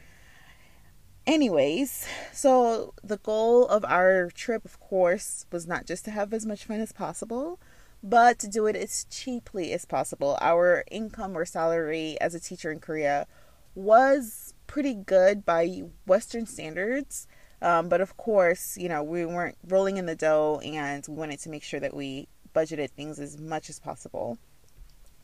Anyways, 1.25 2.07
so 2.31 2.93
the 3.03 3.17
goal 3.17 3.67
of 3.67 3.83
our 3.83 4.29
trip, 4.29 4.63
of 4.63 4.79
course, 4.79 5.45
was 5.51 5.67
not 5.67 5.85
just 5.85 6.05
to 6.05 6.11
have 6.11 6.33
as 6.33 6.45
much 6.45 6.63
fun 6.63 6.79
as 6.79 6.93
possible, 6.93 7.59
but 8.01 8.39
to 8.39 8.47
do 8.47 8.65
it 8.67 8.75
as 8.75 9.05
cheaply 9.09 9.73
as 9.73 9.83
possible. 9.83 10.37
Our 10.39 10.85
income 10.89 11.37
or 11.37 11.45
salary 11.45 12.17
as 12.21 12.33
a 12.33 12.39
teacher 12.39 12.71
in 12.71 12.79
Korea 12.79 13.27
was 13.75 14.53
pretty 14.67 14.93
good 14.93 15.45
by 15.45 15.83
Western 16.05 16.45
standards. 16.45 17.27
Um, 17.61 17.89
but 17.89 18.01
of 18.01 18.17
course, 18.17 18.77
you 18.77 18.87
know, 18.89 19.03
we 19.03 19.25
weren't 19.25 19.57
rolling 19.67 19.97
in 19.97 20.05
the 20.05 20.15
dough 20.15 20.61
and 20.63 21.05
we 21.07 21.15
wanted 21.15 21.39
to 21.39 21.49
make 21.49 21.63
sure 21.63 21.79
that 21.79 21.95
we 21.95 22.27
budgeted 22.53 22.91
things 22.91 23.19
as 23.19 23.39
much 23.39 23.69
as 23.69 23.79
possible. 23.79 24.37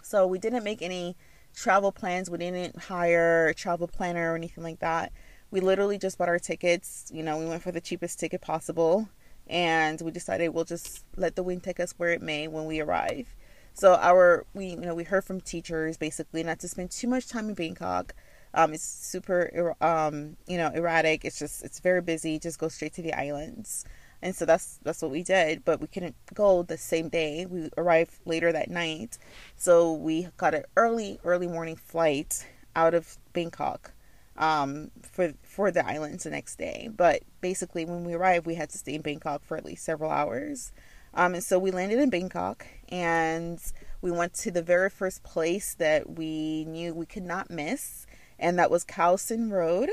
So 0.01 0.25
we 0.27 0.39
didn't 0.39 0.63
make 0.63 0.81
any 0.81 1.15
travel 1.55 1.91
plans. 1.91 2.29
We 2.29 2.39
didn't 2.39 2.77
hire 2.77 3.47
a 3.47 3.53
travel 3.53 3.87
planner 3.87 4.33
or 4.33 4.35
anything 4.35 4.63
like 4.63 4.79
that. 4.79 5.11
We 5.51 5.59
literally 5.59 5.99
just 5.99 6.17
bought 6.17 6.29
our 6.29 6.39
tickets. 6.39 7.11
You 7.13 7.23
know, 7.23 7.37
we 7.37 7.45
went 7.45 7.61
for 7.61 7.71
the 7.71 7.81
cheapest 7.81 8.19
ticket 8.19 8.41
possible 8.41 9.07
and 9.47 9.99
we 10.01 10.11
decided 10.11 10.49
we'll 10.49 10.63
just 10.63 11.05
let 11.15 11.35
the 11.35 11.43
wind 11.43 11.63
take 11.63 11.79
us 11.79 11.93
where 11.97 12.11
it 12.11 12.21
may 12.21 12.47
when 12.47 12.65
we 12.65 12.79
arrive. 12.79 13.35
So 13.73 13.95
our 13.95 14.45
we 14.53 14.67
you 14.67 14.77
know 14.77 14.95
we 14.95 15.03
heard 15.03 15.25
from 15.25 15.41
teachers 15.41 15.97
basically 15.97 16.43
not 16.43 16.59
to 16.59 16.67
spend 16.67 16.91
too 16.91 17.07
much 17.07 17.27
time 17.27 17.49
in 17.49 17.55
Bangkok 17.55 18.13
um, 18.53 18.73
it's 18.73 18.83
super, 18.83 19.75
um, 19.81 20.37
you 20.47 20.57
know, 20.57 20.69
erratic. 20.69 21.25
It's 21.25 21.39
just, 21.39 21.63
it's 21.63 21.79
very 21.79 22.01
busy. 22.01 22.39
Just 22.39 22.59
go 22.59 22.67
straight 22.67 22.93
to 22.93 23.01
the 23.01 23.13
islands. 23.13 23.85
And 24.23 24.33
so 24.33 24.45
that's 24.45 24.79
that's 24.83 25.01
what 25.01 25.11
we 25.11 25.21
did, 25.21 25.65
but 25.65 25.81
we 25.81 25.87
couldn't 25.87 26.15
go 26.33 26.63
the 26.63 26.77
same 26.77 27.09
day. 27.09 27.45
We 27.45 27.69
arrived 27.77 28.13
later 28.25 28.53
that 28.53 28.69
night, 28.69 29.17
so 29.57 29.91
we 29.91 30.29
got 30.37 30.53
an 30.53 30.63
early 30.77 31.19
early 31.25 31.47
morning 31.47 31.75
flight 31.75 32.47
out 32.73 32.93
of 32.93 33.17
Bangkok 33.33 33.91
um, 34.37 34.91
for 35.01 35.33
for 35.43 35.71
the 35.71 35.85
islands 35.85 36.23
the 36.23 36.29
next 36.29 36.55
day. 36.55 36.89
But 36.95 37.23
basically, 37.41 37.83
when 37.83 38.05
we 38.05 38.13
arrived, 38.13 38.45
we 38.45 38.55
had 38.55 38.69
to 38.69 38.77
stay 38.77 38.95
in 38.95 39.01
Bangkok 39.01 39.43
for 39.43 39.57
at 39.57 39.65
least 39.65 39.83
several 39.83 40.09
hours. 40.09 40.71
Um, 41.13 41.35
and 41.35 41.43
so 41.43 41.59
we 41.59 41.71
landed 41.71 41.99
in 41.99 42.09
Bangkok, 42.09 42.65
and 42.89 43.59
we 44.01 44.09
went 44.09 44.33
to 44.35 44.51
the 44.51 44.63
very 44.63 44.89
first 44.89 45.23
place 45.23 45.75
that 45.75 46.11
we 46.17 46.63
knew 46.65 46.93
we 46.93 47.05
could 47.05 47.23
not 47.23 47.51
miss, 47.51 48.07
and 48.43 48.59
that 48.59 48.69
was 48.69 48.85
San 49.17 49.49
Road. 49.49 49.89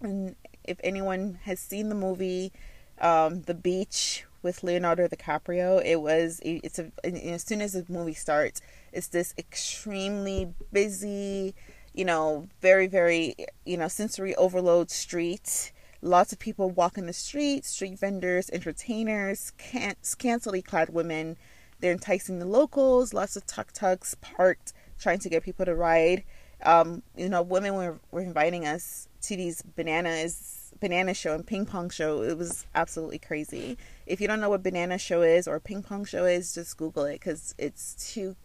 And 0.00 0.36
if 0.62 0.78
anyone 0.84 1.40
has 1.44 1.58
seen 1.58 1.88
the 1.88 1.94
movie, 1.94 2.52
um, 3.00 3.42
The 3.42 3.54
Beach 3.54 4.24
with 4.42 4.62
Leonardo 4.62 5.08
DiCaprio, 5.08 5.82
it 5.84 5.96
was 5.96 6.38
it's 6.44 6.78
a 6.78 6.92
as 7.04 7.42
soon 7.42 7.62
as 7.62 7.72
the 7.72 7.84
movie 7.88 8.14
starts, 8.14 8.60
it's 8.92 9.08
this 9.08 9.34
extremely 9.38 10.52
busy, 10.70 11.54
you 11.94 12.04
know, 12.04 12.46
very 12.60 12.86
very 12.86 13.34
you 13.64 13.78
know 13.78 13.88
sensory 13.88 14.36
overload 14.36 14.90
street. 14.90 15.72
Lots 16.02 16.32
of 16.32 16.38
people 16.38 16.70
walking 16.70 17.06
the 17.06 17.14
street, 17.14 17.64
street 17.64 17.98
vendors, 17.98 18.50
entertainers, 18.50 19.52
can- 19.56 19.96
scantily 20.02 20.60
clad 20.60 20.90
women. 20.90 21.38
They're 21.80 21.92
enticing 21.92 22.38
the 22.38 22.46
locals. 22.46 23.14
Lots 23.14 23.34
of 23.34 23.46
tuk 23.46 23.72
tuks 23.72 24.14
parked, 24.20 24.74
trying 25.00 25.20
to 25.20 25.30
get 25.30 25.42
people 25.42 25.64
to 25.64 25.74
ride. 25.74 26.22
Um, 26.62 27.02
you 27.16 27.28
know, 27.28 27.42
women 27.42 27.74
were, 27.74 27.98
were 28.10 28.22
inviting 28.22 28.66
us 28.66 29.08
to 29.22 29.36
these 29.36 29.62
bananas 29.62 30.66
banana 30.80 31.14
show 31.14 31.34
and 31.34 31.46
ping 31.46 31.66
pong 31.66 31.90
show. 31.90 32.22
It 32.22 32.36
was 32.36 32.66
absolutely 32.74 33.18
crazy. 33.18 33.78
If 34.06 34.20
you 34.20 34.28
don't 34.28 34.40
know 34.40 34.50
what 34.50 34.62
banana 34.62 34.98
show 34.98 35.22
is 35.22 35.48
or 35.48 35.58
ping 35.60 35.82
pong 35.82 36.04
show 36.04 36.24
is, 36.24 36.54
just 36.54 36.76
Google 36.76 37.04
it 37.04 37.14
because 37.14 37.54
it's 37.58 38.12
too 38.12 38.36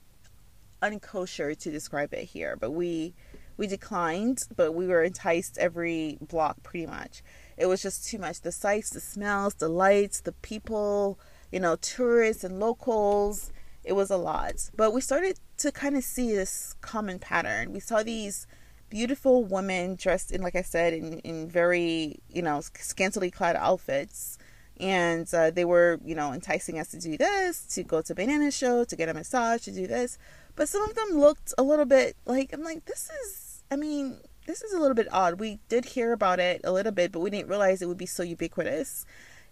unkosher 0.81 1.57
to 1.57 1.71
describe 1.71 2.13
it 2.13 2.25
here. 2.25 2.55
But 2.55 2.71
we 2.71 3.13
we 3.57 3.67
declined, 3.67 4.43
but 4.55 4.71
we 4.71 4.87
were 4.87 5.03
enticed 5.03 5.57
every 5.57 6.17
block 6.21 6.63
pretty 6.63 6.87
much. 6.87 7.21
It 7.57 7.67
was 7.67 7.81
just 7.81 8.07
too 8.07 8.17
much. 8.17 8.41
The 8.41 8.51
sights, 8.51 8.89
the 8.89 8.99
smells, 8.99 9.55
the 9.55 9.69
lights, 9.69 10.21
the 10.21 10.31
people, 10.31 11.19
you 11.51 11.59
know, 11.59 11.75
tourists 11.75 12.43
and 12.43 12.59
locals. 12.59 13.51
It 13.83 13.93
was 13.93 14.09
a 14.09 14.17
lot. 14.17 14.69
But 14.75 14.93
we 14.93 15.01
started 15.01 15.39
to 15.61 15.71
kind 15.71 15.95
of 15.95 16.03
see 16.03 16.33
this 16.33 16.75
common 16.81 17.19
pattern. 17.19 17.73
We 17.73 17.79
saw 17.79 18.03
these 18.03 18.47
beautiful 18.89 19.43
women 19.43 19.95
dressed 19.95 20.31
in, 20.31 20.41
like 20.41 20.55
I 20.55 20.61
said, 20.61 20.93
in, 20.93 21.19
in 21.19 21.47
very, 21.47 22.19
you 22.29 22.41
know, 22.41 22.61
scantily 22.61 23.31
clad 23.31 23.55
outfits. 23.55 24.37
And 24.79 25.31
uh, 25.33 25.51
they 25.51 25.65
were, 25.65 25.99
you 26.03 26.15
know, 26.15 26.33
enticing 26.33 26.79
us 26.79 26.89
to 26.89 26.99
do 26.99 27.17
this, 27.17 27.65
to 27.67 27.83
go 27.83 28.01
to 28.01 28.15
banana 28.15 28.51
show, 28.51 28.83
to 28.83 28.95
get 28.95 29.09
a 29.09 29.13
massage, 29.13 29.61
to 29.65 29.71
do 29.71 29.85
this. 29.85 30.17
But 30.55 30.67
some 30.67 30.81
of 30.83 30.95
them 30.95 31.19
looked 31.19 31.53
a 31.57 31.63
little 31.63 31.85
bit 31.85 32.17
like, 32.25 32.51
I'm 32.53 32.63
like, 32.63 32.85
this 32.85 33.09
is, 33.23 33.63
I 33.69 33.75
mean, 33.75 34.17
this 34.47 34.63
is 34.63 34.73
a 34.73 34.79
little 34.79 34.95
bit 34.95 35.07
odd. 35.11 35.39
We 35.39 35.59
did 35.69 35.85
hear 35.85 36.13
about 36.13 36.39
it 36.39 36.61
a 36.63 36.71
little 36.71 36.91
bit, 36.91 37.11
but 37.11 37.19
we 37.19 37.29
didn't 37.29 37.49
realize 37.49 37.81
it 37.81 37.87
would 37.87 37.97
be 37.97 38.07
so 38.07 38.23
ubiquitous. 38.23 39.05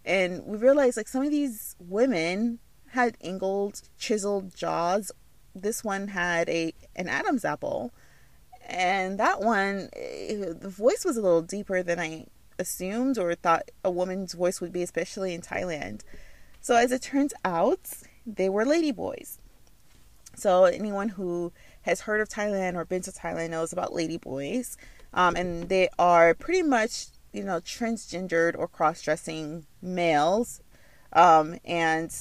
And 0.03 0.43
we 0.45 0.57
realized 0.57 0.97
like 0.97 1.07
some 1.07 1.23
of 1.23 1.29
these 1.29 1.75
women 1.79 2.59
had 2.87 3.17
angled, 3.21 3.81
chiseled 3.97 4.55
jaws. 4.55 5.11
This 5.55 5.83
one 5.83 6.09
had 6.09 6.49
a 6.49 6.73
an 6.95 7.07
Adam's 7.07 7.45
apple 7.45 7.91
and 8.67 9.19
that 9.19 9.41
one 9.41 9.89
eh, 9.95 10.35
the 10.59 10.69
voice 10.69 11.03
was 11.03 11.17
a 11.17 11.21
little 11.21 11.41
deeper 11.41 11.81
than 11.81 11.99
i 11.99 12.25
assumed 12.59 13.17
or 13.17 13.33
thought 13.33 13.71
a 13.83 13.89
woman's 13.89 14.33
voice 14.33 14.61
would 14.61 14.71
be 14.71 14.83
especially 14.83 15.33
in 15.33 15.41
thailand. 15.41 16.01
So 16.61 16.75
as 16.75 16.91
it 16.91 17.01
turns 17.01 17.33
out 17.43 17.79
they 18.25 18.49
were 18.49 18.65
ladyboys 18.65 19.37
so 20.35 20.65
anyone 20.65 21.09
who 21.09 21.51
has 21.83 22.01
heard 22.01 22.21
of 22.21 22.29
thailand 22.29 22.75
or 22.75 22.85
been 22.85 23.01
to 23.01 23.11
thailand 23.11 23.51
knows 23.51 23.73
about 23.73 23.91
ladyboys 23.91 24.75
um, 25.13 25.35
and 25.35 25.69
they 25.69 25.89
are 25.97 26.33
pretty 26.33 26.61
much 26.61 27.07
you 27.33 27.43
know 27.43 27.59
transgendered 27.59 28.57
or 28.57 28.67
cross-dressing 28.67 29.65
males. 29.81 30.61
Um, 31.13 31.57
and 31.65 32.15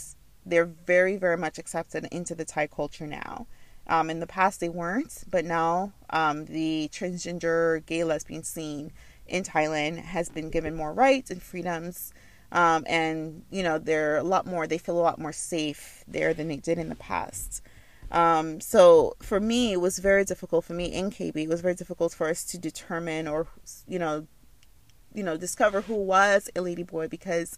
they're 0.49 0.64
very 0.64 1.17
very 1.17 1.37
much 1.37 1.59
accepted 1.59 2.07
into 2.11 2.35
the 2.35 2.45
thai 2.45 2.67
culture 2.67 3.07
now 3.07 3.47
um, 3.88 4.11
in 4.11 4.21
the 4.21 4.26
past, 4.26 4.61
they 4.61 4.69
weren't, 4.69 5.25
but 5.31 5.45
now 5.45 5.93
um, 6.11 6.45
the 6.45 6.90
transgender 6.93 7.85
gay 7.87 8.05
lesbian 8.05 8.43
scene 8.43 8.93
in 9.26 9.43
Thailand 9.43 9.99
has 9.99 10.28
been 10.28 10.50
given 10.50 10.75
more 10.75 10.93
rights 10.93 11.31
and 11.31 11.43
freedoms. 11.43 12.12
Um, 12.52 12.85
and, 12.87 13.45
you 13.50 13.62
know, 13.62 13.78
they're 13.78 14.19
a 14.19 14.23
lot 14.23 14.47
more, 14.47 14.67
they 14.67 14.78
feel 14.78 14.99
a 14.99 15.00
lot 15.00 15.19
more 15.19 15.33
safe 15.33 16.05
there 16.07 16.35
than 16.35 16.49
they 16.49 16.57
did 16.57 16.78
in 16.78 16.88
the 16.88 16.95
past. 16.95 17.62
Um, 18.11 18.61
so 18.61 19.17
for 19.21 19.40
me, 19.40 19.73
it 19.73 19.81
was 19.81 19.99
very 19.99 20.25
difficult 20.25 20.64
for 20.64 20.73
me 20.75 20.87
in 20.87 21.11
KB. 21.11 21.37
It 21.37 21.49
was 21.49 21.61
very 21.61 21.75
difficult 21.75 22.12
for 22.14 22.28
us 22.28 22.45
to 22.45 22.59
determine 22.59 23.26
or, 23.26 23.47
you 23.87 23.99
know, 23.99 24.26
you 25.14 25.23
know, 25.23 25.37
discover 25.37 25.81
who 25.83 25.95
was 25.95 26.50
a 26.55 26.61
lady 26.61 26.83
boy 26.83 27.09
because 27.09 27.57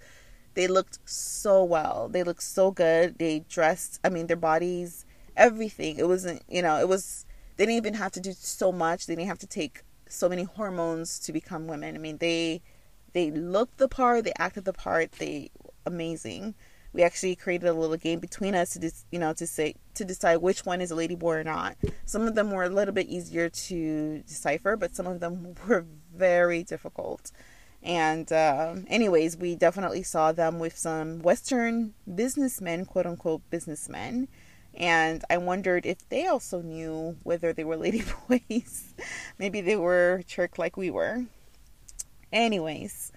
they 0.55 0.67
looked 0.67 0.99
so 1.05 1.63
well. 1.65 2.09
They 2.11 2.23
looked 2.23 2.43
so 2.43 2.71
good. 2.71 3.19
They 3.19 3.45
dressed, 3.49 4.01
I 4.05 4.09
mean, 4.09 4.27
their 4.27 4.37
bodies 4.37 5.05
everything. 5.37 5.97
It 5.99 6.07
wasn't, 6.07 6.43
you 6.49 6.63
know, 6.63 6.79
it 6.79 6.89
was, 6.89 7.25
they 7.57 7.65
didn't 7.65 7.79
even 7.79 7.95
have 7.95 8.13
to 8.13 8.21
do 8.21 8.33
so 8.33 8.71
much. 8.71 9.07
They 9.07 9.17
didn't 9.17 9.29
have 9.29 9.39
to 9.39 9.47
take 9.47 9.83
so 10.09 10.29
many 10.29 10.45
hormones 10.45 11.19
to 11.21 11.33
become 11.33 11.67
women. 11.67 11.95
I 11.95 11.99
mean, 11.99 12.19
they, 12.19 12.63
they 13.13 13.31
looked 13.31 13.79
the 13.79 13.89
part, 13.89 14.25
they 14.25 14.33
acted 14.39 14.65
the 14.65 14.73
part, 14.73 15.13
they, 15.13 15.51
amazing. 15.87 16.55
We 16.93 17.03
actually 17.03 17.37
created 17.37 17.69
a 17.69 17.73
little 17.73 17.97
game 17.97 18.19
between 18.19 18.55
us 18.55 18.71
to, 18.71 18.81
just, 18.81 19.07
you 19.13 19.19
know, 19.19 19.33
to 19.35 19.47
say, 19.47 19.77
to 19.95 20.05
decide 20.05 20.39
which 20.39 20.67
one 20.67 20.81
is 20.81 20.91
a 20.91 20.97
lady 20.97 21.15
boy 21.15 21.37
or 21.37 21.45
not. 21.45 21.77
Some 22.05 22.23
of 22.23 22.35
them 22.35 22.51
were 22.51 22.65
a 22.65 22.69
little 22.69 22.93
bit 22.93 23.07
easier 23.07 23.49
to 23.49 24.23
decipher, 24.27 24.77
but 24.77 24.95
some 24.95 25.07
of 25.07 25.21
them 25.21 25.55
were 25.69 25.87
very 26.15 26.65
difficult. 26.65 27.31
And, 27.83 28.31
uh, 28.31 28.77
anyways, 28.89 29.37
we 29.37 29.57
definitely 29.57 30.03
saw 30.03 30.33
them 30.33 30.59
with 30.59 30.77
some 30.77 31.21
Western 31.21 31.95
businessmen, 32.15 32.85
quote 32.85 33.07
unquote 33.07 33.43
businessmen, 33.49 34.29
and 34.75 35.25
I 35.29 35.37
wondered 35.39 35.85
if 35.85 36.09
they 36.09 36.27
also 36.27 36.63
knew 36.63 37.17
whether 37.23 37.53
they 37.53 37.65
were 37.65 37.77
ladyboys. 37.77 38.93
Maybe 39.39 39.61
they 39.61 39.77
were 39.77 40.23
tricked 40.29 40.59
like 40.59 40.77
we 40.77 40.91
were. 40.91 41.25
Anyways, 42.33 43.11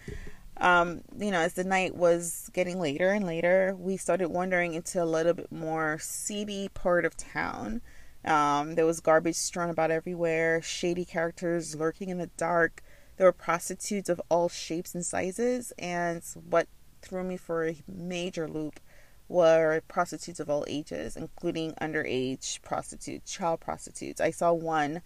um, 0.57 1.01
you 1.17 1.29
know, 1.29 1.39
as 1.39 1.53
the 1.53 1.63
night 1.63 1.95
was 1.95 2.49
getting 2.53 2.79
later 2.79 3.11
and 3.11 3.25
later, 3.25 3.75
we 3.77 3.97
started 3.97 4.29
wandering 4.29 4.73
into 4.73 5.03
a 5.03 5.05
little 5.05 5.33
bit 5.33 5.51
more 5.51 5.99
seedy 5.99 6.69
part 6.69 7.05
of 7.05 7.15
town. 7.15 7.81
Um, 8.25 8.75
there 8.75 8.85
was 8.85 8.99
garbage 8.99 9.35
strewn 9.35 9.69
about 9.69 9.91
everywhere, 9.91 10.61
shady 10.61 11.05
characters 11.05 11.75
lurking 11.75 12.09
in 12.09 12.17
the 12.17 12.27
dark. 12.37 12.81
There 13.17 13.27
were 13.27 13.31
prostitutes 13.31 14.09
of 14.09 14.21
all 14.29 14.49
shapes 14.49 14.95
and 14.95 15.05
sizes, 15.05 15.71
and 15.77 16.23
what 16.49 16.67
threw 17.01 17.23
me 17.23 17.37
for 17.37 17.67
a 17.67 17.77
major 17.87 18.47
loop 18.47 18.79
were 19.27 19.81
prostitutes 19.87 20.39
of 20.39 20.49
all 20.49 20.65
ages, 20.67 21.15
including 21.15 21.73
underage 21.81 22.61
prostitutes, 22.61 23.31
child 23.31 23.59
prostitutes. 23.59 24.19
I 24.21 24.31
saw 24.31 24.53
one. 24.53 25.01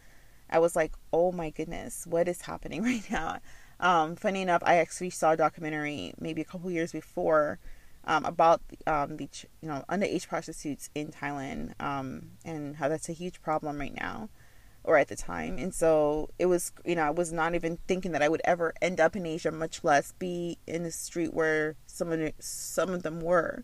I 0.49 0.59
was 0.59 0.75
like, 0.75 0.93
oh 1.11 1.31
my 1.31 1.49
goodness, 1.49 2.07
what 2.07 2.27
is 2.27 2.41
happening 2.41 2.83
right 2.91 3.09
now? 3.11 3.39
Um, 3.79 4.15
funny 4.15 4.41
enough, 4.41 4.63
I 4.65 4.77
actually 4.77 5.11
saw 5.11 5.31
a 5.31 5.37
documentary 5.37 6.13
maybe 6.19 6.41
a 6.41 6.45
couple 6.45 6.71
years 6.71 6.91
before 6.91 7.59
um, 8.05 8.25
about 8.25 8.61
um, 8.87 9.17
the 9.17 9.29
you 9.61 9.67
know 9.67 9.83
underage 9.89 10.27
prostitutes 10.27 10.89
in 10.95 11.09
Thailand 11.09 11.79
um, 11.81 12.31
and 12.45 12.77
how 12.77 12.87
that's 12.87 13.09
a 13.09 13.13
huge 13.13 13.41
problem 13.41 13.77
right 13.79 13.93
now, 13.93 14.29
or 14.87 14.97
at 14.97 15.09
the 15.09 15.15
time. 15.15 15.57
And 15.59 15.75
so 15.75 16.29
it 16.39 16.47
was 16.47 16.71
you 16.85 16.95
know 16.95 17.03
I 17.03 17.09
was 17.11 17.31
not 17.31 17.53
even 17.53 17.77
thinking 17.87 18.13
that 18.13 18.23
I 18.23 18.29
would 18.29 18.41
ever 18.45 18.73
end 18.81 18.99
up 18.99 19.15
in 19.15 19.25
Asia, 19.25 19.51
much 19.51 19.83
less 19.83 20.13
be 20.13 20.57
in 20.65 20.83
the 20.83 20.91
street 20.91 21.33
where 21.33 21.75
some 21.85 22.11
of 22.11 22.31
some 22.39 22.89
of 22.91 23.03
them 23.03 23.19
were. 23.21 23.63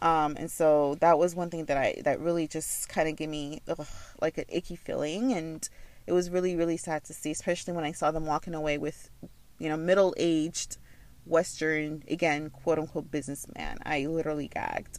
Um, 0.00 0.36
and 0.36 0.50
so 0.50 0.96
that 0.96 1.18
was 1.18 1.34
one 1.34 1.48
thing 1.48 1.64
that 1.66 1.76
I 1.78 2.02
that 2.04 2.20
really 2.20 2.48
just 2.48 2.88
kind 2.88 3.08
of 3.08 3.16
gave 3.16 3.28
me 3.28 3.62
ugh, 3.68 3.86
like 4.20 4.36
an 4.36 4.44
icky 4.48 4.76
feeling, 4.76 5.32
and 5.32 5.66
it 6.06 6.12
was 6.12 6.28
really 6.28 6.56
really 6.56 6.76
sad 6.76 7.04
to 7.04 7.14
see, 7.14 7.30
especially 7.30 7.72
when 7.72 7.84
I 7.84 7.92
saw 7.92 8.10
them 8.10 8.26
walking 8.26 8.54
away 8.54 8.78
with, 8.78 9.10
you 9.58 9.68
know, 9.68 9.76
middle 9.76 10.12
aged, 10.18 10.76
Western 11.24 12.02
again 12.10 12.50
quote 12.50 12.80
unquote 12.80 13.10
businessman. 13.12 13.78
I 13.84 14.06
literally 14.06 14.48
gagged. 14.48 14.98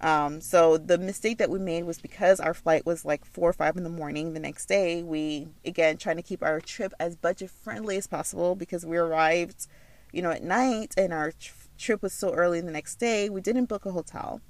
Um, 0.00 0.40
so 0.40 0.76
the 0.76 0.98
mistake 0.98 1.38
that 1.38 1.50
we 1.50 1.58
made 1.58 1.84
was 1.84 1.98
because 1.98 2.40
our 2.40 2.52
flight 2.52 2.84
was 2.84 3.04
like 3.04 3.24
four 3.24 3.48
or 3.48 3.52
five 3.52 3.76
in 3.76 3.84
the 3.84 3.88
morning 3.90 4.34
the 4.34 4.40
next 4.40 4.66
day. 4.66 5.02
We 5.02 5.48
again 5.64 5.96
trying 5.96 6.16
to 6.16 6.22
keep 6.22 6.42
our 6.42 6.60
trip 6.60 6.92
as 7.00 7.16
budget 7.16 7.50
friendly 7.50 7.96
as 7.96 8.06
possible 8.06 8.54
because 8.54 8.84
we 8.84 8.96
arrived, 8.96 9.66
you 10.12 10.20
know, 10.20 10.30
at 10.30 10.42
night 10.42 10.94
and 10.96 11.12
our 11.12 11.32
trip 11.78 12.02
was 12.02 12.12
so 12.12 12.32
early 12.32 12.60
the 12.60 12.70
next 12.70 12.96
day, 12.96 13.28
we 13.28 13.40
didn't 13.40 13.66
book 13.66 13.86
a 13.86 13.92
hotel. 13.92 14.40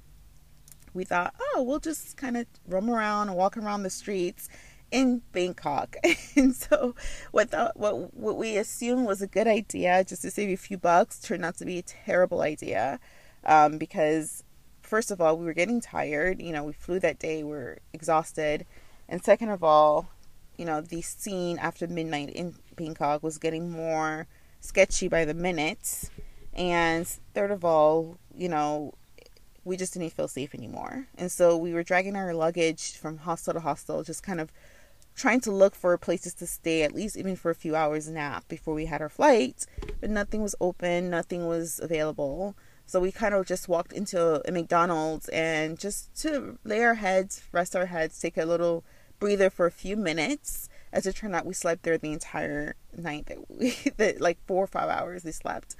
We 0.93 1.03
thought, 1.03 1.35
oh, 1.39 1.63
we'll 1.63 1.79
just 1.79 2.15
kind 2.15 2.37
of 2.37 2.47
roam 2.67 2.89
around 2.89 3.29
and 3.29 3.37
walk 3.37 3.57
around 3.57 3.83
the 3.83 3.89
streets 3.89 4.47
in 4.91 5.21
Bangkok. 5.33 5.97
and 6.35 6.55
so 6.55 6.95
what 7.31 7.51
the, 7.51 7.71
what 7.75 8.13
what 8.13 8.37
we 8.37 8.57
assumed 8.57 9.05
was 9.05 9.21
a 9.21 9.27
good 9.27 9.47
idea 9.47 10.03
just 10.03 10.21
to 10.21 10.31
save 10.31 10.49
a 10.49 10.55
few 10.55 10.77
bucks 10.77 11.19
turned 11.19 11.43
out 11.43 11.57
to 11.57 11.65
be 11.65 11.79
a 11.79 11.83
terrible 11.83 12.41
idea. 12.41 12.99
Um, 13.45 13.77
because 13.77 14.43
first 14.85 15.11
of 15.11 15.19
all, 15.19 15.37
we 15.37 15.45
were 15.45 15.53
getting 15.53 15.81
tired. 15.81 16.41
You 16.41 16.51
know, 16.51 16.63
we 16.63 16.73
flew 16.73 16.99
that 16.99 17.19
day, 17.19 17.43
we 17.43 17.53
are 17.53 17.79
exhausted. 17.93 18.65
And 19.07 19.23
second 19.23 19.49
of 19.49 19.63
all, 19.63 20.09
you 20.57 20.65
know, 20.65 20.81
the 20.81 21.01
scene 21.01 21.57
after 21.59 21.87
midnight 21.87 22.29
in 22.29 22.55
Bangkok 22.75 23.21
was 23.23 23.37
getting 23.37 23.69
more 23.69 24.27
sketchy 24.61 25.07
by 25.07 25.25
the 25.25 25.33
minute. 25.33 26.09
And 26.53 27.05
third 27.33 27.51
of 27.51 27.65
all, 27.65 28.17
you 28.33 28.49
know, 28.49 28.93
we 29.63 29.77
just 29.77 29.93
didn't 29.93 30.13
feel 30.13 30.27
safe 30.27 30.55
anymore. 30.55 31.07
And 31.17 31.31
so 31.31 31.57
we 31.57 31.73
were 31.73 31.83
dragging 31.83 32.15
our 32.15 32.33
luggage 32.33 32.93
from 32.93 33.17
hostel 33.17 33.53
to 33.53 33.59
hostel, 33.59 34.03
just 34.03 34.23
kind 34.23 34.39
of 34.39 34.51
trying 35.15 35.41
to 35.41 35.51
look 35.51 35.75
for 35.75 35.97
places 35.97 36.33
to 36.35 36.47
stay, 36.47 36.83
at 36.83 36.93
least 36.93 37.17
even 37.17 37.35
for 37.35 37.49
a 37.49 37.55
few 37.55 37.75
hours 37.75 38.09
nap 38.09 38.47
before 38.47 38.73
we 38.73 38.85
had 38.85 39.01
our 39.01 39.09
flight, 39.09 39.65
but 40.01 40.09
nothing 40.09 40.41
was 40.41 40.55
open, 40.59 41.09
nothing 41.09 41.47
was 41.47 41.79
available. 41.81 42.55
So 42.85 42.99
we 42.99 43.11
kind 43.11 43.33
of 43.33 43.45
just 43.45 43.67
walked 43.67 43.93
into 43.93 44.47
a 44.47 44.51
McDonald's 44.51 45.27
and 45.29 45.79
just 45.79 46.15
to 46.21 46.59
lay 46.63 46.83
our 46.83 46.95
heads, 46.95 47.43
rest 47.51 47.75
our 47.75 47.87
heads, 47.87 48.19
take 48.19 48.37
a 48.37 48.45
little 48.45 48.83
breather 49.19 49.49
for 49.49 49.65
a 49.65 49.71
few 49.71 49.97
minutes. 49.97 50.69
As 50.93 51.05
it 51.05 51.15
turned 51.15 51.35
out, 51.35 51.45
we 51.45 51.53
slept 51.53 51.83
there 51.83 51.97
the 51.97 52.13
entire 52.13 52.75
night 52.95 53.25
that 53.25 53.49
we, 53.49 53.71
that 53.97 54.21
like 54.21 54.37
four 54.45 54.63
or 54.63 54.67
five 54.67 54.89
hours 54.89 55.23
we 55.23 55.31
slept. 55.31 55.75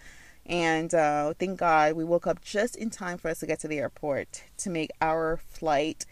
And 0.46 0.94
uh, 0.94 1.34
thank 1.40 1.60
God 1.60 1.96
we 1.96 2.04
woke 2.04 2.28
up 2.28 2.44
just 2.44 2.76
in 2.76 2.90
time 2.90 3.18
for 3.18 3.30
us 3.30 3.40
to 3.40 3.48
get 3.48 3.60
to 3.62 3.68
the 3.68 3.80
airport 3.80 4.44
to 4.58 4.70
make 4.70 4.92
our 5.02 5.38
flight 5.38 6.06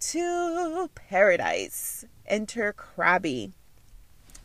to 0.00 0.90
paradise. 0.94 2.04
Enter 2.26 2.74
Krabi. 2.74 3.52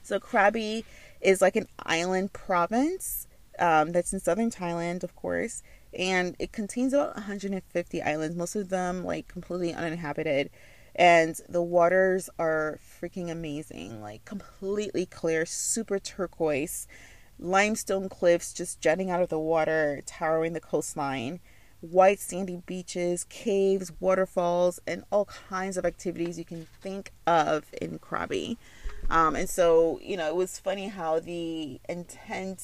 So, 0.03 0.19
Krabi 0.19 0.83
is 1.19 1.41
like 1.41 1.55
an 1.55 1.67
island 1.79 2.33
province 2.33 3.27
um, 3.59 3.91
that's 3.91 4.13
in 4.13 4.19
southern 4.19 4.51
Thailand, 4.51 5.03
of 5.03 5.15
course, 5.15 5.63
and 5.95 6.35
it 6.39 6.51
contains 6.51 6.93
about 6.93 7.15
150 7.15 8.01
islands, 8.01 8.35
most 8.35 8.55
of 8.55 8.69
them 8.69 9.03
like 9.03 9.27
completely 9.27 9.73
uninhabited. 9.73 10.49
And 10.95 11.39
the 11.49 11.61
waters 11.61 12.29
are 12.39 12.79
freaking 13.01 13.29
amazing, 13.29 14.01
like 14.01 14.23
completely 14.23 15.05
clear, 15.05 15.45
super 15.45 15.99
turquoise, 15.99 16.87
limestone 17.37 18.07
cliffs 18.07 18.53
just 18.53 18.79
jutting 18.79 19.09
out 19.09 19.21
of 19.21 19.29
the 19.29 19.39
water, 19.39 20.01
towering 20.05 20.53
the 20.53 20.61
coastline 20.61 21.39
white 21.91 22.19
sandy 22.19 22.61
beaches, 22.65 23.25
caves, 23.25 23.91
waterfalls, 23.99 24.79
and 24.87 25.03
all 25.11 25.25
kinds 25.25 25.77
of 25.77 25.85
activities 25.85 26.37
you 26.37 26.45
can 26.45 26.67
think 26.81 27.11
of 27.27 27.65
in 27.81 27.99
Krabi. 27.99 28.57
Um, 29.09 29.35
and 29.35 29.49
so, 29.49 29.99
you 30.01 30.17
know, 30.17 30.27
it 30.27 30.35
was 30.35 30.57
funny 30.57 30.87
how 30.87 31.19
the 31.19 31.79
intense 31.87 32.63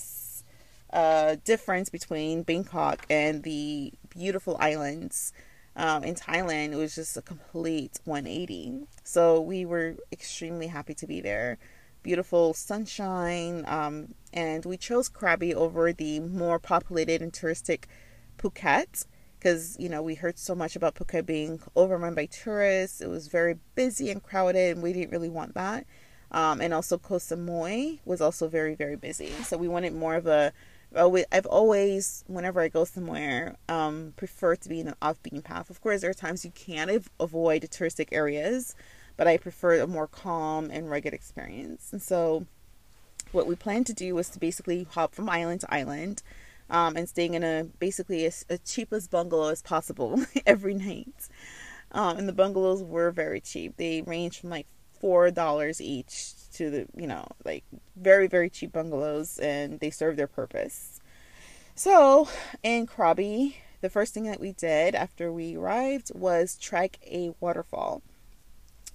uh, 0.94 1.38
difference 1.44 1.90
between 1.90 2.44
Bangkok 2.44 3.06
and 3.10 3.44
the 3.44 3.94
beautiful 4.10 4.58
islands 4.60 5.34
um, 5.76 6.04
in 6.04 6.16
Thailand 6.16 6.74
it 6.74 6.76
was 6.76 6.96
just 6.96 7.16
a 7.18 7.22
complete 7.22 8.00
180. 8.04 8.88
So 9.04 9.40
we 9.40 9.66
were 9.66 9.96
extremely 10.12 10.68
happy 10.68 10.94
to 10.96 11.08
be 11.08 11.22
there. 11.22 11.58
Beautiful 12.04 12.54
sunshine, 12.54 13.64
um, 13.68 14.16
and 14.34 14.66
we 14.66 14.76
chose 14.76 15.08
Krabi 15.08 15.54
over 15.54 15.94
the 15.94 16.20
more 16.20 16.58
populated 16.58 17.22
and 17.22 17.32
touristic 17.32 17.84
Phuket 18.40 19.06
because 19.38 19.76
you 19.80 19.88
know 19.88 20.02
we 20.02 20.16
heard 20.16 20.40
so 20.40 20.56
much 20.56 20.76
about 20.76 20.96
Phuket 20.96 21.28
being 21.28 21.62
overrun 21.76 22.16
by 22.16 22.26
tourists. 22.26 23.02
It 23.02 23.08
was 23.08 23.28
very 23.28 23.56
busy 23.76 24.10
and 24.10 24.22
crowded, 24.22 24.76
and 24.76 24.84
we 24.84 24.94
didn't 24.94 25.12
really 25.12 25.30
want 25.30 25.54
that. 25.54 25.86
Um, 26.32 26.60
and 26.60 26.74
also 26.74 26.98
Koh 26.98 27.16
Samui 27.16 28.00
was 28.04 28.20
also 28.20 28.48
very 28.48 28.74
very 28.74 28.96
busy, 28.96 29.32
so 29.44 29.58
we 29.58 29.68
wanted 29.68 29.94
more 29.94 30.16
of 30.16 30.26
a. 30.26 30.54
I've 30.94 31.46
always, 31.46 32.24
whenever 32.28 32.60
I 32.60 32.68
go 32.68 32.84
somewhere, 32.84 33.56
um, 33.70 34.14
prefer 34.18 34.56
to 34.58 34.70
be 34.70 34.82
in 34.82 34.90
an 34.90 34.96
off-beaten 35.02 35.42
path. 35.42 35.70
Of 35.70 35.82
course, 35.82 36.02
there 36.02 36.10
are 36.10 36.14
times 36.14 36.44
you 36.44 36.52
can 36.52 36.90
avoid 37.20 37.64
touristic 37.64 38.10
areas, 38.12 38.76
but 39.16 39.28
I 39.28 39.38
prefer 39.38 39.80
a 39.80 39.88
more 39.88 40.08
calm 40.08 40.70
and 40.70 40.90
rugged 40.90 41.14
experience. 41.14 41.90
And 41.94 42.02
so, 42.02 42.46
what 43.32 43.48
we 43.48 43.56
planned 43.56 43.86
to 43.88 43.94
do 43.94 44.16
was 44.16 44.30
to 44.30 44.40
basically 44.40 44.86
hop 44.92 45.16
from 45.16 45.30
island 45.30 45.62
to 45.62 45.74
island 45.74 46.22
um, 46.70 46.98
and 46.98 47.08
staying 47.08 47.36
in 47.36 47.44
a 47.44 47.66
basically 47.80 48.26
as, 48.26 48.46
as 48.50 48.60
cheap 48.66 48.92
as 48.92 49.08
bungalow 49.08 49.50
as 49.50 49.62
possible 49.62 50.26
every 50.46 50.74
night. 50.74 51.30
Um, 51.94 52.18
and 52.18 52.28
the 52.28 52.34
bungalows 52.34 52.84
were 52.84 53.12
very 53.12 53.42
cheap. 53.42 53.78
They 53.78 54.02
range 54.02 54.40
from 54.40 54.50
like 54.50 54.68
four 55.02 55.32
dollars 55.32 55.82
each 55.82 56.34
to 56.54 56.70
the 56.70 56.88
you 56.96 57.08
know 57.08 57.26
like 57.44 57.66
very 57.98 58.28
very 58.28 58.50
cheap 58.50 58.72
bungalows, 58.72 59.40
and 59.40 59.80
they 59.80 59.90
serve 59.90 60.16
their 60.16 60.28
purpose. 60.28 61.02
So 61.76 62.30
in 62.64 62.86
Krabi, 62.86 63.56
the 63.82 63.90
first 63.90 64.14
thing 64.14 64.26
that 64.26 64.40
we 64.40 64.52
did 64.54 64.94
after 64.94 65.34
we 65.34 65.58
arrived 65.58 66.12
was 66.14 66.56
trek 66.58 67.00
a 67.06 67.34
waterfall, 67.40 68.04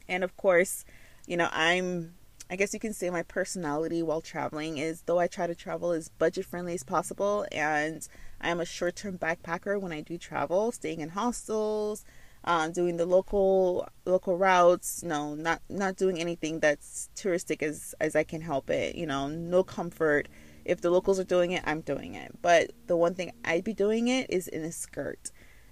and 0.09 0.23
of 0.23 0.37
course, 0.37 0.85
you 1.27 1.37
know 1.37 1.49
I'm 1.53 2.15
I 2.49 2.55
guess 2.55 2.73
you 2.73 2.79
can 2.79 2.93
say 2.93 3.11
my 3.11 3.25
personality 3.25 4.03
while 4.05 4.21
traveling 4.21 4.79
is 4.79 5.03
though 5.03 5.19
I 5.19 5.27
try 5.27 5.49
to 5.49 5.55
travel 5.55 5.91
as 5.91 6.09
budget 6.09 6.47
friendly 6.47 6.75
as 6.75 6.85
possible 6.85 7.45
and 7.51 8.07
I 8.41 8.51
am 8.51 8.61
a 8.61 8.65
short 8.65 8.95
term 8.95 9.19
backpacker 9.19 9.81
when 9.81 9.93
I 9.93 10.01
do 10.01 10.17
travel, 10.17 10.71
staying 10.71 11.01
in 11.01 11.11
hostels, 11.11 12.05
um, 12.47 12.73
doing 12.73 12.97
the 12.97 13.07
local 13.07 13.89
local 14.05 14.37
routes, 14.37 15.03
no, 15.03 15.35
not 15.35 15.61
not 15.69 15.97
doing 15.97 16.21
anything 16.21 16.61
that's 16.61 17.11
touristic 17.17 17.63
as 17.63 17.95
as 18.01 18.15
I 18.15 18.23
can 18.25 18.41
help 18.41 18.71
it, 18.71 18.95
you 18.95 19.07
know, 19.07 19.29
no 19.29 19.65
comfort. 19.65 20.29
If 20.65 20.81
the 20.81 20.91
locals 20.91 21.21
are 21.21 21.25
doing 21.25 21.53
it, 21.53 21.63
I'm 21.65 21.81
doing 21.81 22.15
it. 22.15 22.33
But 22.43 22.73
the 22.87 22.97
one 22.97 23.15
thing 23.15 23.33
I'd 23.45 23.65
be 23.65 23.75
doing 23.75 24.09
it 24.09 24.29
is 24.31 24.49
in 24.49 24.63
a 24.65 24.73
skirt. 24.73 25.31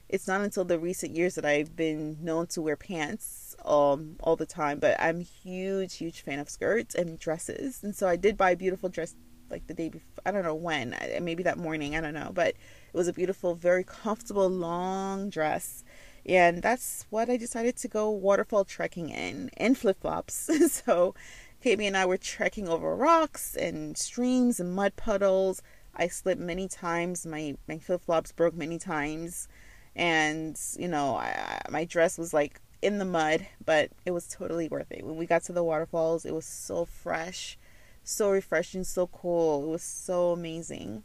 It's 0.08 0.28
not 0.28 0.42
until 0.42 0.64
the 0.64 0.78
recent 0.78 1.16
years 1.16 1.34
that 1.36 1.44
I've 1.44 1.74
been 1.74 2.18
known 2.22 2.46
to 2.48 2.62
wear 2.62 2.76
pants 2.76 3.56
um 3.64 4.16
all 4.20 4.36
the 4.36 4.46
time, 4.46 4.78
but 4.80 4.96
I'm 5.00 5.20
huge, 5.20 5.96
huge 5.96 6.22
fan 6.22 6.38
of 6.40 6.50
skirts 6.50 6.94
and 6.94 7.18
dresses. 7.18 7.82
And 7.84 7.94
so 7.94 8.08
I 8.08 8.16
did 8.16 8.36
buy 8.36 8.50
a 8.50 8.56
beautiful 8.56 8.88
dress 8.88 9.14
like 9.50 9.66
the 9.66 9.74
day 9.74 9.88
before. 9.88 10.08
I 10.26 10.30
don't 10.30 10.42
know 10.42 10.54
when, 10.54 10.96
maybe 11.20 11.42
that 11.44 11.58
morning. 11.58 11.96
I 11.96 12.00
don't 12.00 12.14
know, 12.14 12.30
but 12.34 12.48
it 12.48 12.94
was 12.94 13.08
a 13.08 13.12
beautiful, 13.12 13.54
very 13.54 13.84
comfortable 13.84 14.48
long 14.48 15.30
dress. 15.30 15.83
And 16.26 16.62
that's 16.62 17.06
what 17.10 17.28
I 17.28 17.36
decided 17.36 17.76
to 17.76 17.88
go 17.88 18.10
waterfall 18.10 18.64
trekking 18.64 19.10
in 19.10 19.50
in 19.56 19.74
flip 19.74 20.00
flops. 20.00 20.34
so 20.84 21.14
KB 21.62 21.86
and 21.86 21.96
I 21.96 22.06
were 22.06 22.16
trekking 22.16 22.68
over 22.68 22.94
rocks 22.94 23.54
and 23.56 23.96
streams 23.96 24.60
and 24.60 24.74
mud 24.74 24.96
puddles. 24.96 25.62
I 25.94 26.08
slipped 26.08 26.40
many 26.40 26.68
times. 26.68 27.26
My 27.26 27.56
my 27.68 27.78
flip 27.78 28.02
flops 28.02 28.32
broke 28.32 28.54
many 28.54 28.78
times, 28.78 29.48
and 29.94 30.58
you 30.78 30.88
know 30.88 31.16
I, 31.16 31.60
my 31.70 31.84
dress 31.84 32.18
was 32.18 32.34
like 32.34 32.60
in 32.82 32.98
the 32.98 33.04
mud, 33.04 33.46
but 33.64 33.90
it 34.04 34.10
was 34.10 34.26
totally 34.26 34.68
worth 34.68 34.92
it. 34.92 35.04
When 35.04 35.16
we 35.16 35.26
got 35.26 35.42
to 35.44 35.52
the 35.52 35.64
waterfalls, 35.64 36.26
it 36.26 36.34
was 36.34 36.44
so 36.44 36.84
fresh, 36.84 37.58
so 38.02 38.30
refreshing, 38.30 38.84
so 38.84 39.06
cool. 39.06 39.64
It 39.64 39.68
was 39.68 39.82
so 39.82 40.32
amazing. 40.32 41.02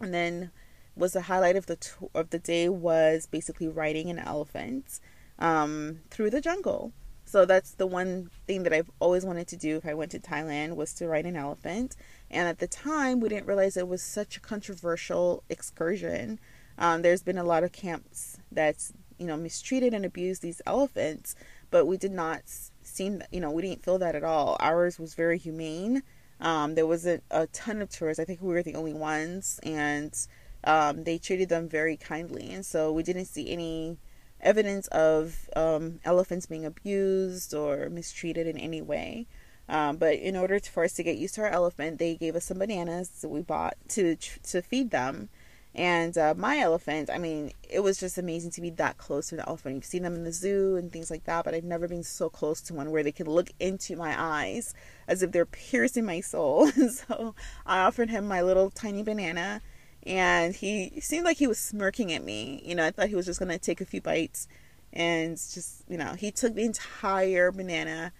And 0.00 0.12
then 0.12 0.50
was 0.98 1.12
the 1.12 1.22
highlight 1.22 1.56
of 1.56 1.66
the 1.66 1.78
of 2.14 2.30
the 2.30 2.38
day 2.38 2.68
was 2.68 3.26
basically 3.26 3.68
riding 3.68 4.10
an 4.10 4.18
elephant 4.18 5.00
um, 5.38 6.00
through 6.10 6.30
the 6.30 6.40
jungle. 6.40 6.92
So 7.24 7.44
that's 7.44 7.72
the 7.72 7.86
one 7.86 8.30
thing 8.46 8.62
that 8.62 8.72
I've 8.72 8.90
always 9.00 9.24
wanted 9.24 9.48
to 9.48 9.56
do 9.56 9.76
if 9.76 9.86
I 9.86 9.92
went 9.92 10.10
to 10.12 10.18
Thailand 10.18 10.76
was 10.76 10.94
to 10.94 11.06
ride 11.06 11.26
an 11.26 11.36
elephant. 11.36 11.94
And 12.30 12.48
at 12.48 12.58
the 12.58 12.66
time, 12.66 13.20
we 13.20 13.28
didn't 13.28 13.46
realize 13.46 13.76
it 13.76 13.86
was 13.86 14.02
such 14.02 14.38
a 14.38 14.40
controversial 14.40 15.42
excursion. 15.50 16.40
Um, 16.78 17.02
there's 17.02 17.22
been 17.22 17.36
a 17.36 17.44
lot 17.44 17.64
of 17.64 17.72
camps 17.72 18.38
that's 18.50 18.94
you 19.18 19.26
know, 19.26 19.36
mistreated 19.36 19.92
and 19.92 20.04
abused 20.04 20.42
these 20.42 20.62
elephants, 20.64 21.34
but 21.70 21.86
we 21.86 21.96
did 21.96 22.12
not 22.12 22.42
seem, 22.82 23.22
you 23.30 23.40
know, 23.40 23.50
we 23.50 23.62
didn't 23.62 23.84
feel 23.84 23.98
that 23.98 24.14
at 24.14 24.24
all. 24.24 24.56
Ours 24.60 24.98
was 24.98 25.14
very 25.14 25.38
humane. 25.38 26.02
Um, 26.40 26.76
there 26.76 26.86
wasn't 26.86 27.24
a 27.30 27.48
ton 27.48 27.82
of 27.82 27.90
tourists. 27.90 28.20
I 28.20 28.24
think 28.24 28.40
we 28.40 28.48
were 28.48 28.62
the 28.62 28.76
only 28.76 28.94
ones, 28.94 29.58
and 29.64 30.14
um, 30.64 31.04
they 31.04 31.18
treated 31.18 31.48
them 31.48 31.68
very 31.68 31.96
kindly. 31.96 32.52
And 32.52 32.64
so 32.64 32.92
we 32.92 33.02
didn't 33.02 33.26
see 33.26 33.50
any 33.50 33.98
evidence 34.40 34.86
of 34.88 35.50
um, 35.56 36.00
elephants 36.04 36.46
being 36.46 36.64
abused 36.64 37.54
or 37.54 37.88
mistreated 37.88 38.46
in 38.46 38.56
any 38.56 38.80
way. 38.80 39.26
Um, 39.68 39.96
but 39.96 40.14
in 40.14 40.36
order 40.36 40.58
for 40.60 40.84
us 40.84 40.94
to 40.94 41.02
get 41.02 41.18
used 41.18 41.34
to 41.34 41.42
our 41.42 41.48
elephant, 41.48 41.98
they 41.98 42.14
gave 42.14 42.34
us 42.34 42.46
some 42.46 42.58
bananas 42.58 43.10
that 43.20 43.28
we 43.28 43.42
bought 43.42 43.76
to 43.90 44.16
to 44.16 44.62
feed 44.62 44.90
them. 44.90 45.28
And 45.74 46.16
uh, 46.16 46.34
my 46.36 46.58
elephant, 46.58 47.10
I 47.10 47.18
mean, 47.18 47.52
it 47.68 47.80
was 47.80 48.00
just 48.00 48.18
amazing 48.18 48.50
to 48.52 48.60
be 48.60 48.70
that 48.70 48.96
close 48.96 49.28
to 49.28 49.36
an 49.36 49.44
elephant. 49.46 49.76
You've 49.76 49.84
seen 49.84 50.02
them 50.02 50.14
in 50.14 50.24
the 50.24 50.32
zoo 50.32 50.76
and 50.76 50.90
things 50.90 51.10
like 51.10 51.24
that, 51.24 51.44
but 51.44 51.54
I've 51.54 51.62
never 51.62 51.86
been 51.86 52.02
so 52.02 52.30
close 52.30 52.60
to 52.62 52.74
one 52.74 52.90
where 52.90 53.02
they 53.02 53.12
can 53.12 53.28
look 53.28 53.50
into 53.60 53.94
my 53.94 54.14
eyes 54.18 54.74
as 55.06 55.22
if 55.22 55.30
they're 55.30 55.46
piercing 55.46 56.06
my 56.06 56.20
soul. 56.20 56.68
so 56.72 57.34
I 57.66 57.80
offered 57.80 58.10
him 58.10 58.26
my 58.26 58.40
little 58.40 58.70
tiny 58.70 59.02
banana, 59.02 59.60
and 60.08 60.56
he 60.56 61.00
seemed 61.00 61.26
like 61.26 61.36
he 61.36 61.46
was 61.46 61.58
smirking 61.58 62.12
at 62.14 62.24
me. 62.24 62.62
You 62.64 62.74
know, 62.74 62.86
I 62.86 62.90
thought 62.90 63.08
he 63.08 63.14
was 63.14 63.26
just 63.26 63.38
to 63.40 63.58
take 63.58 63.82
a 63.82 63.84
few 63.84 64.00
bites, 64.00 64.48
and 64.92 65.36
just, 65.36 65.84
you 65.86 65.98
know, 65.98 66.14
he 66.14 66.30
took 66.30 66.54
the 66.54 66.64
entire 66.64 67.52
banana, 67.52 68.12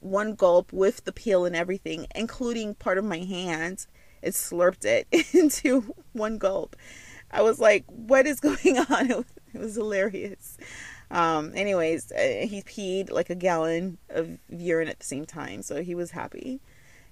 one 0.00 0.34
gulp 0.34 0.72
with 0.72 1.04
the 1.04 1.12
peel 1.12 1.44
and 1.44 1.54
everything, 1.54 2.06
including 2.14 2.74
part 2.74 2.96
of 2.96 3.04
my 3.04 3.18
hand 3.18 3.86
and 4.22 4.32
slurped 4.32 4.86
it 4.86 5.06
into 5.34 5.94
one 6.14 6.38
gulp. 6.38 6.76
I 7.30 7.42
was 7.42 7.58
like, 7.60 7.84
what 7.88 8.26
is 8.26 8.40
going 8.40 8.78
on? 8.78 9.10
It 9.10 9.16
was, 9.16 9.26
it 9.52 9.60
was 9.60 9.74
hilarious. 9.74 10.56
Um, 11.10 11.52
anyways, 11.54 12.10
uh, 12.10 12.46
he 12.46 12.62
peed 12.62 13.10
like 13.10 13.28
a 13.28 13.34
gallon 13.34 13.98
of 14.08 14.38
urine 14.48 14.88
at 14.88 14.98
the 14.98 15.04
same 15.04 15.26
time, 15.26 15.60
so 15.60 15.82
he 15.82 15.94
was 15.94 16.12
happy. 16.12 16.60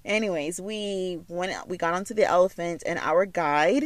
Anyways, 0.07 0.61
we 0.61 1.21
went 1.29 1.69
we 1.69 1.77
got 1.77 1.93
onto 1.95 2.15
the 2.15 2.25
elephant 2.25 2.83
and 2.87 2.99
our 2.99 3.27
guide, 3.27 3.85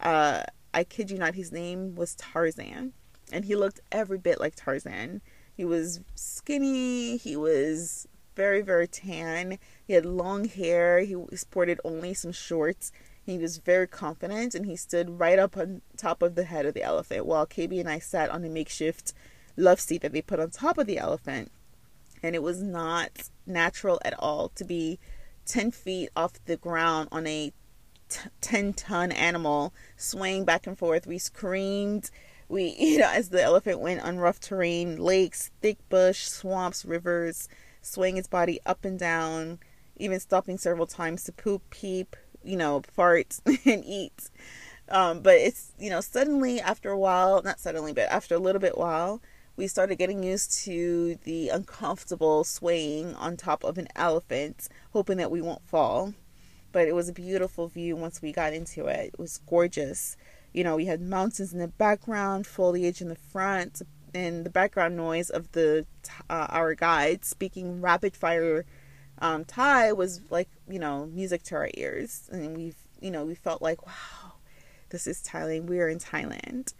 uh, 0.00 0.42
I 0.74 0.84
kid 0.84 1.10
you 1.10 1.18
not, 1.18 1.34
his 1.34 1.52
name 1.52 1.94
was 1.94 2.14
Tarzan. 2.14 2.92
And 3.32 3.44
he 3.44 3.56
looked 3.56 3.80
every 3.90 4.18
bit 4.18 4.40
like 4.40 4.54
Tarzan. 4.54 5.20
He 5.56 5.64
was 5.64 6.00
skinny, 6.14 7.16
he 7.16 7.36
was 7.36 8.06
very, 8.36 8.60
very 8.60 8.86
tan. 8.86 9.58
He 9.84 9.94
had 9.94 10.06
long 10.06 10.44
hair. 10.44 11.00
He 11.00 11.16
sported 11.34 11.80
only 11.84 12.14
some 12.14 12.32
shorts. 12.32 12.92
He 13.24 13.38
was 13.38 13.56
very 13.56 13.88
confident 13.88 14.54
and 14.54 14.66
he 14.66 14.76
stood 14.76 15.18
right 15.18 15.38
up 15.38 15.56
on 15.56 15.82
top 15.96 16.22
of 16.22 16.36
the 16.36 16.44
head 16.44 16.66
of 16.66 16.74
the 16.74 16.84
elephant 16.84 17.26
while 17.26 17.46
KB 17.46 17.80
and 17.80 17.88
I 17.88 17.98
sat 17.98 18.30
on 18.30 18.44
a 18.44 18.48
makeshift 18.48 19.12
love 19.56 19.80
seat 19.80 20.02
that 20.02 20.12
they 20.12 20.22
put 20.22 20.38
on 20.38 20.50
top 20.50 20.78
of 20.78 20.86
the 20.86 20.98
elephant. 20.98 21.50
And 22.22 22.36
it 22.36 22.42
was 22.42 22.62
not 22.62 23.30
natural 23.46 24.00
at 24.04 24.14
all 24.18 24.50
to 24.50 24.64
be 24.64 25.00
10 25.46 25.72
feet 25.72 26.10
off 26.14 26.44
the 26.44 26.56
ground 26.56 27.08
on 27.10 27.26
a 27.26 27.52
10 28.40 28.74
ton 28.74 29.12
animal 29.12 29.72
swaying 29.96 30.44
back 30.44 30.66
and 30.66 30.78
forth. 30.78 31.06
We 31.06 31.18
screamed. 31.18 32.10
We, 32.48 32.74
you 32.78 32.98
know, 32.98 33.10
as 33.10 33.30
the 33.30 33.42
elephant 33.42 33.80
went 33.80 34.02
on 34.02 34.18
rough 34.18 34.40
terrain, 34.40 34.96
lakes, 34.98 35.50
thick 35.60 35.78
bush, 35.88 36.26
swamps, 36.26 36.84
rivers, 36.84 37.48
swaying 37.82 38.16
its 38.16 38.28
body 38.28 38.60
up 38.66 38.84
and 38.84 38.98
down, 38.98 39.58
even 39.96 40.20
stopping 40.20 40.58
several 40.58 40.86
times 40.86 41.24
to 41.24 41.32
poop, 41.32 41.62
peep, 41.70 42.16
you 42.44 42.56
know, 42.56 42.82
fart 42.92 43.38
and 43.46 43.84
eat. 43.84 44.30
Um, 44.88 45.20
but 45.20 45.34
it's, 45.34 45.72
you 45.78 45.90
know, 45.90 46.00
suddenly 46.00 46.60
after 46.60 46.90
a 46.90 46.98
while, 46.98 47.42
not 47.42 47.58
suddenly, 47.58 47.92
but 47.92 48.08
after 48.08 48.34
a 48.34 48.38
little 48.38 48.60
bit 48.60 48.78
while, 48.78 49.20
we 49.56 49.66
started 49.66 49.96
getting 49.96 50.22
used 50.22 50.52
to 50.64 51.16
the 51.24 51.48
uncomfortable 51.48 52.44
swaying 52.44 53.14
on 53.14 53.36
top 53.36 53.64
of 53.64 53.78
an 53.78 53.88
elephant, 53.96 54.68
hoping 54.92 55.16
that 55.16 55.30
we 55.30 55.40
won't 55.40 55.66
fall. 55.66 56.14
But 56.72 56.88
it 56.88 56.94
was 56.94 57.08
a 57.08 57.12
beautiful 57.12 57.68
view 57.68 57.96
once 57.96 58.20
we 58.20 58.32
got 58.32 58.52
into 58.52 58.86
it. 58.86 59.10
It 59.14 59.18
was 59.18 59.40
gorgeous. 59.46 60.16
You 60.52 60.64
know, 60.64 60.76
we 60.76 60.86
had 60.86 61.00
mountains 61.00 61.52
in 61.52 61.58
the 61.58 61.68
background, 61.68 62.46
foliage 62.46 63.00
in 63.00 63.08
the 63.08 63.16
front, 63.16 63.82
and 64.14 64.44
the 64.44 64.50
background 64.50 64.96
noise 64.96 65.30
of 65.30 65.52
the 65.52 65.86
uh, 66.30 66.46
our 66.50 66.74
guide 66.74 67.24
speaking 67.24 67.80
rapid 67.80 68.16
fire 68.16 68.64
um, 69.18 69.44
Thai 69.44 69.92
was 69.92 70.20
like 70.30 70.48
you 70.68 70.78
know 70.78 71.06
music 71.06 71.42
to 71.44 71.56
our 71.56 71.70
ears, 71.74 72.28
and 72.30 72.56
we 72.56 72.74
you 73.00 73.10
know 73.10 73.24
we 73.24 73.34
felt 73.34 73.62
like 73.62 73.86
wow, 73.86 74.34
this 74.90 75.06
is 75.06 75.22
Thailand. 75.22 75.64
We 75.64 75.80
are 75.80 75.88
in 75.88 75.98
Thailand. 75.98 76.74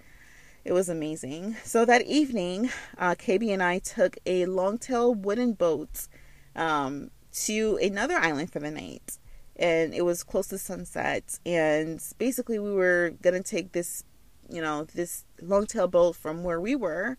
It 0.65 0.73
was 0.73 0.89
amazing. 0.89 1.57
So 1.63 1.85
that 1.85 2.03
evening, 2.03 2.71
uh, 2.99 3.15
KB 3.15 3.53
and 3.53 3.63
I 3.63 3.79
took 3.79 4.19
a 4.27 4.47
longtail 4.47 5.15
wooden 5.15 5.53
boat 5.53 6.09
um, 6.57 7.11
to 7.45 7.79
another 7.81 8.17
island 8.17 8.53
for 8.53 8.59
the 8.59 8.71
night. 8.71 9.19
And 9.59 9.95
it 9.95 10.03
was 10.03 10.23
close 10.23 10.49
to 10.49 10.59
sunset. 10.59 11.39
And 11.47 12.03
basically, 12.19 12.59
we 12.59 12.73
were 12.73 13.13
to 13.23 13.43
take 13.43 13.73
this, 13.73 14.05
you 14.51 14.61
know, 14.61 14.85
this 14.85 15.25
longtail 15.41 15.89
boat 15.89 16.17
from 16.17 16.45
where 16.45 16.61
we 16.61 16.77
were 16.77 17.17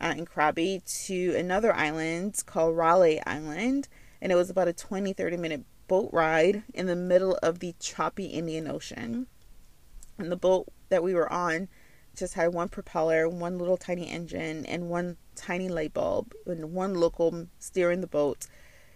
uh, 0.00 0.14
in 0.16 0.26
Krabi 0.26 0.84
to 1.06 1.36
another 1.36 1.74
island 1.74 2.42
called 2.46 2.76
Railay 2.76 3.22
Island. 3.26 3.88
And 4.20 4.32
it 4.32 4.34
was 4.34 4.50
about 4.50 4.68
a 4.68 4.72
20, 4.72 5.12
30 5.12 5.36
minute 5.36 5.64
boat 5.86 6.10
ride 6.12 6.62
in 6.74 6.86
the 6.86 6.96
middle 6.96 7.38
of 7.42 7.60
the 7.60 7.74
choppy 7.78 8.26
Indian 8.26 8.68
Ocean. 8.68 9.26
And 10.18 10.30
the 10.32 10.36
boat 10.36 10.68
that 10.88 11.02
we 11.02 11.14
were 11.14 11.32
on 11.32 11.68
just 12.16 12.34
had 12.34 12.52
one 12.52 12.68
propeller, 12.68 13.28
one 13.28 13.58
little 13.58 13.76
tiny 13.76 14.08
engine, 14.08 14.66
and 14.66 14.90
one 14.90 15.16
tiny 15.36 15.68
light 15.68 15.94
bulb, 15.94 16.34
and 16.46 16.72
one 16.72 16.94
local 16.94 17.46
steering 17.58 18.00
the 18.00 18.06
boat. 18.06 18.46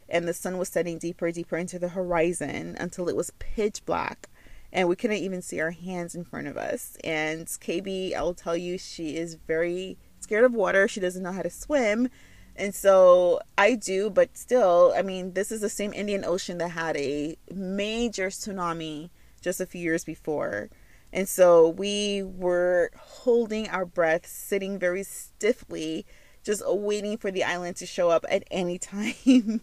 And 0.08 0.28
the 0.28 0.34
sun 0.34 0.58
was 0.58 0.68
setting 0.68 0.98
deeper 0.98 1.26
and 1.26 1.34
deeper 1.34 1.56
into 1.56 1.78
the 1.78 1.88
horizon 1.88 2.76
until 2.78 3.08
it 3.08 3.16
was 3.16 3.32
pitch 3.38 3.84
black. 3.84 4.28
And 4.72 4.88
we 4.88 4.96
couldn't 4.96 5.18
even 5.18 5.42
see 5.42 5.60
our 5.60 5.70
hands 5.70 6.14
in 6.14 6.24
front 6.24 6.46
of 6.46 6.56
us. 6.56 6.96
And 7.04 7.46
KB, 7.46 8.14
I 8.14 8.22
will 8.22 8.34
tell 8.34 8.56
you, 8.56 8.78
she 8.78 9.16
is 9.16 9.34
very 9.34 9.98
scared 10.20 10.44
of 10.44 10.54
water. 10.54 10.88
She 10.88 11.00
doesn't 11.00 11.22
know 11.22 11.32
how 11.32 11.42
to 11.42 11.50
swim. 11.50 12.08
And 12.56 12.74
so 12.74 13.40
I 13.56 13.74
do, 13.74 14.10
but 14.10 14.36
still, 14.36 14.92
I 14.96 15.02
mean, 15.02 15.32
this 15.32 15.50
is 15.50 15.60
the 15.60 15.68
same 15.68 15.92
Indian 15.92 16.24
Ocean 16.24 16.58
that 16.58 16.70
had 16.70 16.96
a 16.96 17.36
major 17.52 18.28
tsunami 18.28 19.10
just 19.40 19.60
a 19.60 19.66
few 19.66 19.80
years 19.80 20.04
before. 20.04 20.68
And 21.12 21.28
so 21.28 21.68
we 21.68 22.22
were 22.22 22.90
holding 22.96 23.68
our 23.68 23.84
breath, 23.84 24.26
sitting 24.26 24.78
very 24.78 25.02
stiffly, 25.02 26.06
just 26.42 26.62
waiting 26.66 27.18
for 27.18 27.30
the 27.30 27.44
island 27.44 27.76
to 27.76 27.86
show 27.86 28.10
up 28.10 28.24
at 28.28 28.44
any 28.50 28.78
time. 28.78 29.60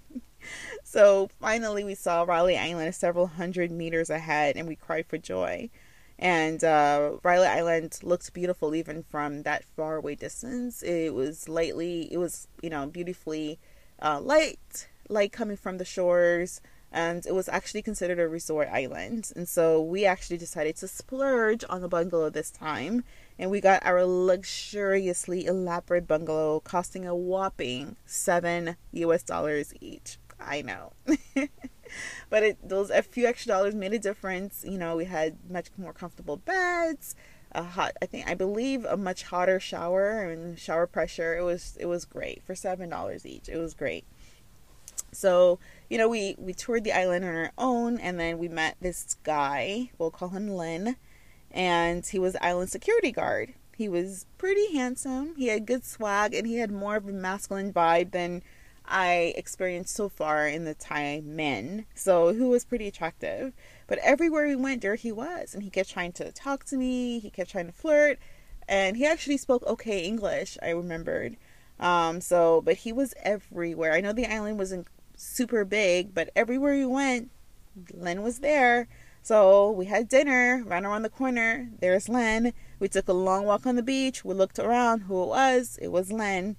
So 0.84 1.30
finally, 1.40 1.84
we 1.84 1.96
saw 1.96 2.24
Railay 2.24 2.58
Island 2.58 2.96
several 2.96 3.28
hundred 3.28 3.72
meters 3.72 4.10
ahead, 4.10 4.56
and 4.58 4.68
we 4.68 4.76
cried 4.76 5.06
for 5.08 5.18
joy. 5.18 5.70
And 6.18 6.64
uh, 6.64 7.14
Railay 7.24 7.48
Island 7.48 8.00
looked 8.04 8.34
beautiful 8.34 8.76
even 8.76 9.04
from 9.04 9.44
that 9.44 9.64
far 9.64 9.96
away 9.98 10.16
distance. 10.16 10.84
It 10.84 11.14
was 11.14 11.48
lightly, 11.48 12.12
it 12.12 12.18
was, 12.18 12.48
you 12.62 12.70
know, 12.70 12.88
beautifully 12.88 13.58
uh, 14.02 14.20
light, 14.20 14.90
light 15.08 15.32
coming 15.32 15.56
from 15.56 15.78
the 15.78 15.86
shores 15.86 16.60
and 16.92 17.26
it 17.26 17.34
was 17.34 17.48
actually 17.50 17.82
considered 17.82 18.20
a 18.20 18.28
resort 18.28 18.68
island. 18.72 19.32
And 19.36 19.48
so 19.48 19.82
we 19.82 20.06
actually 20.06 20.38
decided 20.38 20.76
to 20.78 20.88
splurge 20.88 21.64
on 21.70 21.82
the 21.82 21.88
bungalow 21.88 22.30
this 22.30 22.50
time, 22.50 23.04
and 23.38 23.52
we 23.52 23.62
got 23.62 23.86
our 23.86 24.04
luxuriously 24.06 25.46
elaborate 25.46 26.08
bungalow 26.08 26.60
costing 26.60 27.06
a 27.06 27.16
whopping 27.16 27.96
seven 28.06 28.76
US 28.94 29.24
dollars 29.24 29.74
each. 29.80 30.18
I 30.40 30.62
know. 30.62 30.94
but 32.30 32.44
it, 32.44 32.58
those 32.68 32.90
a 32.90 33.02
few 33.02 33.26
extra 33.26 33.50
dollars 33.50 33.76
made 33.76 33.94
a 33.94 34.00
difference. 34.00 34.64
You 34.68 34.78
know, 34.78 34.96
we 34.96 35.06
had 35.06 35.38
much 35.50 35.68
more 35.78 35.94
comfortable 35.94 36.38
beds, 36.38 37.16
a 37.52 37.64
hot 37.64 37.94
I 38.02 38.06
think 38.06 38.28
I 38.28 38.36
believe 38.36 38.86
a 38.86 38.98
much 38.98 39.24
hotter 39.24 39.60
shower 39.60 40.24
and 40.24 40.58
shower 40.58 40.88
pressure. 40.88 41.38
It 41.38 41.44
was 41.44 41.78
it 41.80 41.86
was 41.86 42.06
great 42.06 42.44
for 42.44 42.56
seven 42.56 42.90
dollars 42.90 43.26
each. 43.26 43.50
It 43.50 43.58
was 43.58 43.74
great. 43.74 44.06
So, 45.12 45.60
you 45.90 45.98
know, 45.98 46.08
we, 46.08 46.36
we 46.38 46.54
toured 46.54 46.84
the 46.84 46.92
island 46.92 47.26
on 47.26 47.34
our 47.34 47.52
own 47.58 47.98
and 48.00 48.20
then 48.20 48.38
we 48.38 48.48
met 48.48 48.76
this 48.80 49.16
guy, 49.24 49.90
we'll 49.98 50.12
call 50.12 50.30
him 50.30 50.50
Len, 50.50 50.98
and 51.52 52.06
he 52.06 52.20
was 52.20 52.36
island 52.42 52.70
security 52.70 53.12
guard. 53.12 53.54
He 53.76 53.90
was 53.90 54.26
pretty 54.38 54.74
handsome, 54.74 55.36
he 55.36 55.48
had 55.48 55.66
good 55.66 55.86
swag, 55.86 56.34
and 56.34 56.46
he 56.46 56.58
had 56.58 56.72
more 56.72 56.98
of 56.98 57.08
a 57.08 57.14
masculine 57.14 57.72
vibe 57.72 58.12
than 58.12 58.44
I 58.90 59.34
experienced 59.38 59.96
so 59.96 60.10
far 60.10 60.48
in 60.48 60.66
the 60.66 60.74
Thai 60.74 61.22
men. 61.24 61.86
So 61.94 62.34
who 62.34 62.50
was 62.50 62.66
pretty 62.66 62.88
attractive. 62.88 63.54
But 63.88 64.00
everywhere 64.00 64.48
we 64.48 64.56
went, 64.56 64.82
there 64.82 64.96
he 64.96 65.12
was. 65.12 65.54
And 65.54 65.64
he 65.64 65.70
kept 65.70 65.90
trying 65.90 66.12
to 66.14 66.32
talk 66.32 66.66
to 66.66 66.76
me, 66.76 67.20
he 67.20 67.30
kept 67.30 67.52
trying 67.52 67.68
to 67.68 67.72
flirt. 67.72 68.20
And 68.68 68.98
he 68.98 69.06
actually 69.06 69.38
spoke 69.38 69.66
okay 69.66 70.06
English, 70.06 70.58
I 70.62 70.70
remembered. 70.70 71.38
Um, 71.80 72.20
so, 72.20 72.62
but 72.62 72.78
he 72.78 72.92
was 72.92 73.14
everywhere. 73.24 73.94
I 73.94 74.02
know 74.02 74.12
the 74.12 74.26
island 74.26 74.58
wasn't 74.58 74.88
super 75.16 75.64
big, 75.66 76.14
but 76.14 76.30
everywhere 76.36 76.76
we 76.76 76.86
went, 76.86 77.30
Len 77.94 78.22
was 78.22 78.40
there. 78.40 78.88
So 79.22 79.70
we 79.70 79.86
had 79.86 80.10
dinner 80.10 80.64
right 80.66 80.84
around 80.84 81.04
the 81.04 81.10
corner. 81.10 81.70
There's 81.80 82.10
Len. 82.10 82.54
We 82.80 82.88
took 82.88 83.08
a 83.08 83.14
long 83.14 83.46
walk 83.46 83.66
on 83.66 83.76
the 83.76 83.84
beach. 83.84 84.26
We 84.26 84.34
looked 84.34 84.60
around 84.60 85.02
who 85.02 85.24
it 85.24 85.28
was. 85.28 85.78
It 85.82 85.90
was 85.90 86.12
Len. 86.12 86.56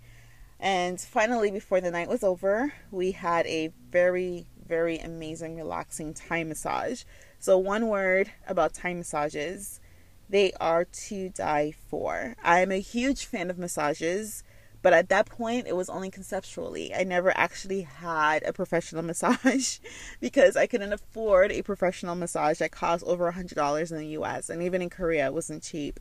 And 0.61 1.01
finally, 1.01 1.51
before 1.51 1.81
the 1.81 1.91
night 1.91 2.09
was 2.09 2.23
over, 2.23 2.75
we 2.91 3.13
had 3.13 3.47
a 3.47 3.73
very, 3.91 4.47
very 4.67 4.99
amazing, 4.99 5.57
relaxing 5.57 6.13
Thai 6.13 6.45
massage. 6.45 7.05
So, 7.39 7.57
one 7.57 7.89
word 7.89 8.31
about 8.47 8.75
Thai 8.75 8.93
massages 8.95 9.81
they 10.29 10.53
are 10.61 10.85
to 10.85 11.31
die 11.31 11.73
for. 11.89 12.37
I 12.43 12.61
am 12.61 12.71
a 12.71 12.81
huge 12.81 13.25
fan 13.25 13.51
of 13.51 13.59
massages. 13.59 14.45
But 14.83 14.95
at 14.95 15.11
that 15.11 15.27
point, 15.27 15.67
it 15.67 15.77
was 15.77 15.91
only 15.91 16.11
conceptually. 16.11 16.95
I 16.95 17.05
never 17.05 17.37
actually 17.37 17.83
had 17.83 18.43
a 18.45 18.53
professional 18.53 19.03
massage 19.11 19.79
because 20.21 20.57
I 20.57 20.67
couldn't 20.67 20.93
afford 20.93 21.53
a 21.53 21.63
professional 21.63 22.15
massage 22.15 22.59
that 22.59 22.71
cost 22.71 23.05
over 23.05 23.31
$100 23.31 23.91
in 23.91 23.99
the 23.99 24.07
US. 24.19 24.49
And 24.49 24.63
even 24.63 24.81
in 24.81 24.89
Korea, 24.89 25.27
it 25.27 25.35
wasn't 25.35 25.63
cheap. 25.63 26.01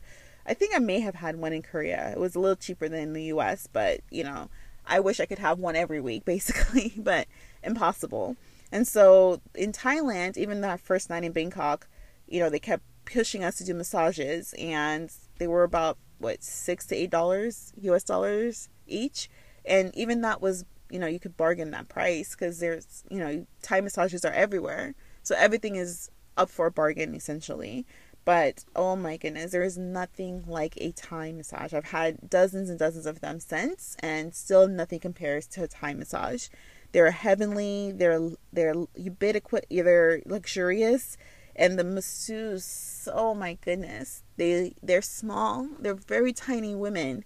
I 0.50 0.54
think 0.54 0.74
I 0.74 0.80
may 0.80 0.98
have 0.98 1.14
had 1.14 1.36
one 1.36 1.52
in 1.52 1.62
Korea. 1.62 2.10
It 2.10 2.18
was 2.18 2.34
a 2.34 2.40
little 2.40 2.56
cheaper 2.56 2.88
than 2.88 2.98
in 2.98 3.12
the 3.12 3.22
US, 3.34 3.68
but 3.72 4.00
you 4.10 4.24
know, 4.24 4.50
I 4.84 4.98
wish 4.98 5.20
I 5.20 5.26
could 5.26 5.38
have 5.38 5.60
one 5.60 5.76
every 5.76 6.00
week, 6.00 6.24
basically, 6.34 6.92
but 6.96 7.28
impossible. 7.62 8.36
And 8.72 8.86
so 8.86 9.40
in 9.54 9.70
Thailand, 9.70 10.36
even 10.36 10.60
that 10.62 10.80
first 10.80 11.08
night 11.08 11.22
in 11.22 11.30
Bangkok, 11.30 11.86
you 12.26 12.40
know, 12.40 12.50
they 12.50 12.58
kept 12.58 12.82
pushing 13.04 13.44
us 13.44 13.58
to 13.58 13.64
do 13.64 13.74
massages, 13.74 14.52
and 14.58 15.12
they 15.38 15.46
were 15.46 15.62
about 15.62 15.98
what 16.18 16.42
six 16.42 16.84
to 16.86 16.96
eight 16.96 17.10
dollars 17.10 17.72
US 17.82 18.02
dollars 18.02 18.68
each, 18.88 19.30
and 19.64 19.94
even 19.94 20.20
that 20.22 20.42
was 20.42 20.64
you 20.90 20.98
know 20.98 21.06
you 21.06 21.20
could 21.20 21.36
bargain 21.36 21.70
that 21.70 21.88
price 21.88 22.34
because 22.34 22.58
there's 22.58 23.04
you 23.08 23.18
know 23.18 23.46
Thai 23.62 23.82
massages 23.82 24.24
are 24.24 24.32
everywhere, 24.32 24.96
so 25.22 25.36
everything 25.38 25.76
is 25.76 26.10
up 26.36 26.50
for 26.50 26.66
a 26.66 26.72
bargain 26.72 27.14
essentially. 27.14 27.86
But 28.24 28.64
oh 28.76 28.96
my 28.96 29.16
goodness, 29.16 29.52
there 29.52 29.62
is 29.62 29.78
nothing 29.78 30.44
like 30.46 30.74
a 30.76 30.92
Thai 30.92 31.32
massage. 31.32 31.72
I've 31.72 31.86
had 31.86 32.28
dozens 32.28 32.68
and 32.68 32.78
dozens 32.78 33.06
of 33.06 33.20
them 33.20 33.40
since, 33.40 33.96
and 34.00 34.34
still 34.34 34.68
nothing 34.68 35.00
compares 35.00 35.46
to 35.48 35.64
a 35.64 35.68
Thai 35.68 35.94
massage. 35.94 36.48
They're 36.92 37.10
heavenly. 37.10 37.92
They're 37.92 38.30
they're 38.52 38.74
ubiquitous. 38.94 39.66
They're 39.70 40.22
luxurious 40.26 41.16
and 41.56 41.78
the 41.78 41.84
masseuse 41.84 43.08
oh 43.12 43.34
my 43.34 43.54
goodness 43.60 44.22
they 44.36 44.72
they're 44.82 45.02
small 45.02 45.68
they're 45.78 45.94
very 45.94 46.32
tiny 46.32 46.74
women 46.74 47.24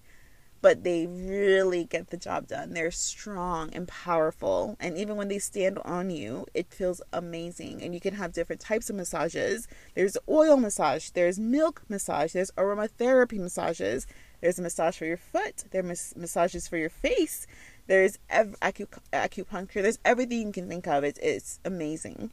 but 0.65 0.83
they 0.83 1.05
really 1.07 1.85
get 1.85 2.09
the 2.09 2.17
job 2.17 2.49
done. 2.49 2.73
They're 2.73 2.91
strong 2.91 3.69
and 3.75 3.87
powerful. 3.87 4.79
And 4.81 4.97
even 4.97 5.17
when 5.17 5.29
they 5.29 5.39
stand 5.39 5.79
on 5.85 6.09
you, 6.09 6.47
it 6.55 6.73
feels 6.73 7.03
amazing. 7.13 7.83
And 7.83 7.93
you 7.93 8.01
can 8.01 8.15
have 8.15 8.33
different 8.33 8.63
types 8.63 8.89
of 8.89 8.97
massages. 8.97 9.69
There's 9.95 10.17
oil 10.27 10.57
massage, 10.57 11.11
there's 11.11 11.39
milk 11.39 11.83
massage, 11.91 12.33
there's 12.33 12.51
aromatherapy 12.53 13.39
massages, 13.39 14.07
there's 14.41 14.59
a 14.59 14.63
massage 14.63 14.97
for 14.97 15.05
your 15.05 15.19
foot, 15.19 15.65
there's 15.71 16.15
massages 16.17 16.67
for 16.67 16.79
your 16.79 16.89
face, 16.89 17.47
there's 17.87 18.19
ev- 18.31 18.57
acu- 18.63 18.89
acupuncture, 19.13 19.83
there's 19.83 19.99
everything 20.03 20.47
you 20.47 20.53
can 20.55 20.67
think 20.67 20.87
of. 20.87 21.05
It's, 21.05 21.19
it's 21.19 21.61
amazing. 21.67 22.31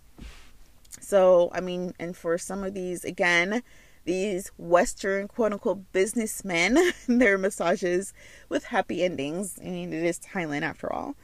So, 1.01 1.51
I 1.53 1.59
mean, 1.59 1.95
and 1.99 2.15
for 2.15 2.37
some 2.37 2.63
of 2.63 2.73
these, 2.73 3.03
again, 3.03 3.61
these 4.05 4.51
Western 4.57 5.27
quote 5.27 5.53
unquote 5.53 5.91
businessmen, 5.91 6.77
their 7.07 7.37
massages 7.37 8.13
with 8.49 8.65
happy 8.65 9.03
endings. 9.03 9.59
I 9.61 9.69
mean, 9.69 9.93
it 9.93 10.03
is 10.03 10.19
Thailand 10.19 10.63
after 10.63 10.91
all. 10.91 11.15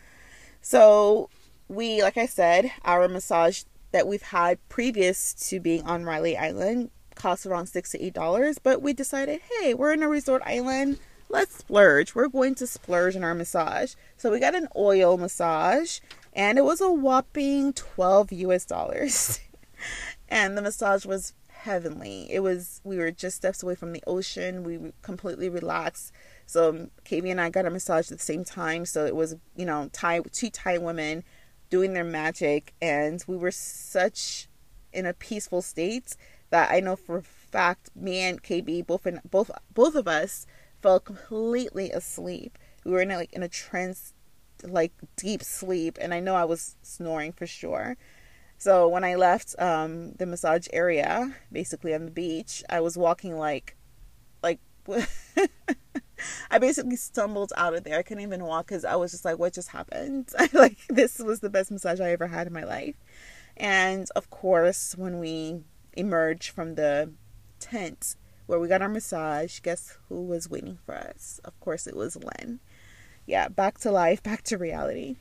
So, 0.61 1.29
we, 1.67 2.01
like 2.01 2.17
I 2.17 2.25
said, 2.25 2.71
our 2.83 3.07
massage 3.07 3.63
that 3.91 4.07
we've 4.07 4.21
had 4.21 4.59
previous 4.69 5.33
to 5.49 5.59
being 5.59 5.83
on 5.83 6.05
Railay 6.05 6.35
Island 6.35 6.91
costs 7.15 7.45
around 7.45 7.67
six 7.67 7.91
to 7.91 8.03
eight 8.03 8.13
dollars, 8.13 8.59
but 8.59 8.81
we 8.81 8.93
decided, 8.93 9.41
hey, 9.59 9.73
we're 9.73 9.93
in 9.93 10.03
a 10.03 10.07
resort 10.07 10.41
island. 10.45 10.99
Let's 11.29 11.57
splurge. 11.57 12.15
We're 12.15 12.29
going 12.29 12.55
to 12.55 12.67
splurge 12.67 13.15
in 13.15 13.23
our 13.23 13.33
massage. 13.33 13.95
So 14.15 14.31
we 14.31 14.39
got 14.39 14.55
an 14.55 14.69
oil 14.77 15.17
massage 15.17 15.99
and 16.33 16.57
it 16.57 16.63
was 16.63 16.79
a 16.79 16.89
whopping 16.89 17.73
12 17.73 18.31
US 18.31 18.63
dollars. 18.63 19.41
and 20.29 20.57
the 20.57 20.61
massage 20.61 21.05
was 21.05 21.33
heavenly. 21.57 22.27
It 22.31 22.39
was 22.39 22.81
we 22.83 22.97
were 22.97 23.11
just 23.11 23.37
steps 23.37 23.63
away 23.63 23.75
from 23.75 23.93
the 23.93 24.03
ocean. 24.07 24.63
We 24.63 24.77
were 24.77 24.91
completely 25.01 25.49
relaxed. 25.49 26.11
So 26.45 26.69
um, 26.69 26.91
KB 27.05 27.29
and 27.29 27.41
I 27.41 27.49
got 27.49 27.65
a 27.65 27.69
massage 27.69 28.11
at 28.11 28.17
the 28.17 28.23
same 28.23 28.43
time. 28.43 28.85
So 28.85 29.05
it 29.05 29.15
was 29.15 29.35
you 29.55 29.65
know 29.65 29.89
Thai 29.93 30.21
two 30.31 30.49
Thai 30.49 30.77
women 30.77 31.23
doing 31.69 31.93
their 31.93 32.03
magic, 32.03 32.73
and 32.81 33.23
we 33.27 33.35
were 33.37 33.51
such 33.51 34.47
in 34.93 35.05
a 35.05 35.13
peaceful 35.13 35.61
state 35.61 36.15
that 36.49 36.71
I 36.71 36.79
know 36.79 36.95
for 36.95 37.17
a 37.17 37.21
fact 37.21 37.89
me 37.95 38.21
and 38.21 38.41
KB 38.41 38.85
both 38.85 39.05
in, 39.05 39.21
both 39.29 39.51
both 39.73 39.95
of 39.95 40.07
us 40.07 40.45
fell 40.81 40.99
completely 40.99 41.91
asleep. 41.91 42.57
We 42.85 42.91
were 42.91 43.01
in 43.01 43.11
a, 43.11 43.17
like 43.17 43.33
in 43.33 43.43
a 43.43 43.49
trance 43.49 44.13
like 44.63 44.93
deep 45.15 45.43
sleep 45.43 45.97
and 46.01 46.13
I 46.13 46.19
know 46.19 46.35
I 46.35 46.45
was 46.45 46.75
snoring 46.81 47.31
for 47.31 47.45
sure. 47.45 47.97
So 48.57 48.87
when 48.87 49.03
I 49.03 49.15
left 49.15 49.55
um, 49.59 50.13
the 50.13 50.25
massage 50.25 50.67
area, 50.73 51.35
basically 51.51 51.93
on 51.93 52.05
the 52.05 52.11
beach, 52.11 52.63
I 52.69 52.81
was 52.81 52.97
walking 52.97 53.37
like, 53.37 53.75
like, 54.41 54.59
I 56.49 56.57
basically 56.57 56.95
stumbled 56.95 57.53
out 57.55 57.75
of 57.75 57.83
there. 57.83 57.99
I 57.99 58.01
couldn't 58.01 58.23
even 58.23 58.43
walk 58.43 58.67
because 58.67 58.83
I 58.83 58.95
was 58.95 59.11
just 59.11 59.25
like, 59.25 59.37
what 59.37 59.53
just 59.53 59.69
happened? 59.69 60.33
like 60.53 60.77
this 60.89 61.19
was 61.19 61.39
the 61.39 61.49
best 61.49 61.71
massage 61.71 61.99
I 61.99 62.11
ever 62.11 62.27
had 62.27 62.47
in 62.47 62.53
my 62.53 62.63
life. 62.63 62.95
And 63.55 64.09
of 64.15 64.29
course, 64.29 64.95
when 64.97 65.19
we 65.19 65.61
emerged 65.93 66.49
from 66.49 66.75
the 66.75 67.11
tent 67.59 68.15
where 68.47 68.59
we 68.59 68.67
got 68.67 68.81
our 68.81 68.89
massage, 68.89 69.59
guess 69.59 69.97
who 70.09 70.23
was 70.23 70.49
waiting 70.49 70.79
for 70.85 70.95
us? 70.95 71.39
Of 71.43 71.59
course, 71.59 71.85
it 71.85 71.95
was 71.95 72.15
Len. 72.15 72.59
Yeah, 73.25 73.49
back 73.49 73.77
to 73.79 73.91
life, 73.91 74.23
back 74.29 74.41
to 74.43 74.57
reality. 74.57 75.17